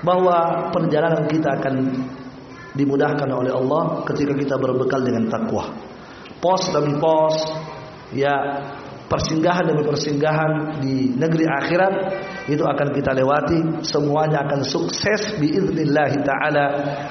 bahwa 0.00 0.36
perjalanan 0.72 1.28
kita 1.28 1.60
akan 1.60 1.74
dimudahkan 2.76 3.28
oleh 3.32 3.52
Allah 3.52 4.04
ketika 4.12 4.32
kita 4.36 4.54
berbekal 4.60 5.00
dengan 5.04 5.28
takwa. 5.28 5.72
Pos 6.40 6.68
demi 6.72 6.96
pos 7.00 7.36
ya 8.14 8.34
persinggahan 9.06 9.66
demi 9.70 9.82
persinggahan 9.86 10.82
di 10.82 11.14
negeri 11.14 11.44
akhirat 11.46 11.94
itu 12.46 12.62
akan 12.62 12.88
kita 12.94 13.10
lewati. 13.14 13.82
Semuanya 13.82 14.46
akan 14.46 14.62
sukses 14.62 15.38
biiznillah 15.38 16.10
taala 16.22 16.66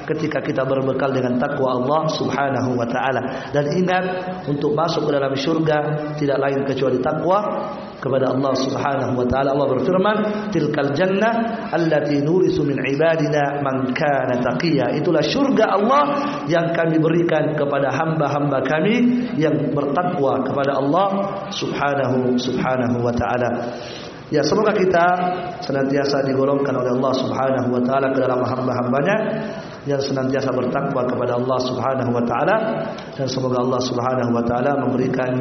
ketika 0.08 0.40
kita 0.40 0.64
berbekal 0.64 1.12
dengan 1.12 1.36
takwa 1.36 1.76
Allah 1.80 2.02
Subhanahu 2.16 2.80
wa 2.80 2.88
taala. 2.88 3.52
Dan 3.52 3.72
ingat 3.76 4.06
untuk 4.48 4.72
masuk 4.76 5.08
ke 5.08 5.12
dalam 5.16 5.34
surga 5.36 5.78
tidak 6.16 6.38
lain 6.40 6.60
kecuali 6.64 6.98
takwa 7.04 7.40
kepada 8.00 8.32
Allah 8.32 8.54
Subhanahu 8.56 9.14
wa 9.20 9.26
taala. 9.28 9.52
Allah 9.52 9.68
berfirman 9.76 10.18
tilkal 10.56 10.96
jannah 10.96 11.68
allati 11.72 12.24
nurisu 12.24 12.64
min 12.64 12.80
ibadina 12.80 13.60
man 13.60 13.92
kana 13.92 14.40
taqiya. 14.40 14.96
Itulah 14.96 15.24
surga 15.24 15.66
Allah 15.76 16.04
yang 16.48 16.72
kami 16.72 16.98
berikan 17.02 17.56
kepada 17.60 17.92
hamba-hamba 17.92 18.64
kami 18.64 19.28
yang 19.36 19.72
bertakwa 19.76 20.40
kepada 20.48 20.80
Allah 20.80 21.08
Subhanahu 21.52 22.40
subhanahu 22.40 23.04
wa 23.04 23.14
taala 23.14 23.50
Ya 24.36 24.44
semoga 24.44 24.76
kita 24.76 25.06
senantiasa 25.64 26.28
digolongkan 26.28 26.76
oleh 26.76 26.92
Allah 26.92 27.14
Subhanahu 27.16 27.72
wa 27.72 27.80
taala 27.88 28.12
ke 28.12 28.20
dalam 28.20 28.44
hamba-hambanya 28.44 29.16
yang 29.88 30.02
senantiasa 30.02 30.52
bertakwa 30.52 31.08
kepada 31.08 31.40
Allah 31.40 31.60
Subhanahu 31.64 32.12
wa 32.12 32.20
taala. 32.28 32.56
Dan 33.16 33.32
semoga 33.32 33.64
Allah 33.64 33.80
Subhanahu 33.80 34.36
wa 34.36 34.44
taala 34.44 34.76
memberikan 34.84 35.32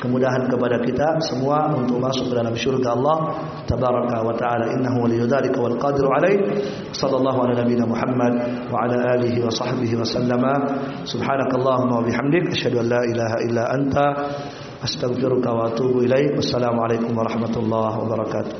kemudahan 0.00 0.48
kepada 0.48 0.80
kita 0.80 1.20
semua 1.28 1.76
untuk 1.76 2.00
masuk 2.00 2.32
ke 2.32 2.34
dalam 2.40 2.56
syurga 2.56 2.96
Allah 2.96 3.36
tabaraka 3.68 4.16
wa 4.24 4.32
taala. 4.32 4.72
Innahu 4.72 5.04
waliyudzalika 5.04 5.58
wal 5.60 5.76
qadiru 5.76 6.08
alaih 6.08 6.40
sallallahu 6.96 7.44
ala 7.44 7.52
nabiyina 7.52 7.84
Muhammad 7.84 8.32
wa 8.72 8.88
ala 8.88 9.18
alihi 9.18 9.44
wa 9.44 9.52
sahbihi 9.52 9.92
wa 10.00 10.08
sallama. 10.08 10.52
Subhanakallahumma 11.04 12.00
wa 12.00 12.04
bihamdik. 12.06 12.48
Asyhadu 12.48 12.80
an 12.80 12.96
la 12.96 13.00
ilaha 13.04 13.36
illa 13.44 13.62
anta 13.76 14.06
أستغفرك 14.84 15.46
وأتوب 15.46 15.94
إليك. 16.06 16.38
والسلام 16.38 16.76
عليكم 16.80 17.12
ورحمة 17.18 17.54
الله 17.58 17.92
وبركاته. 17.98 18.56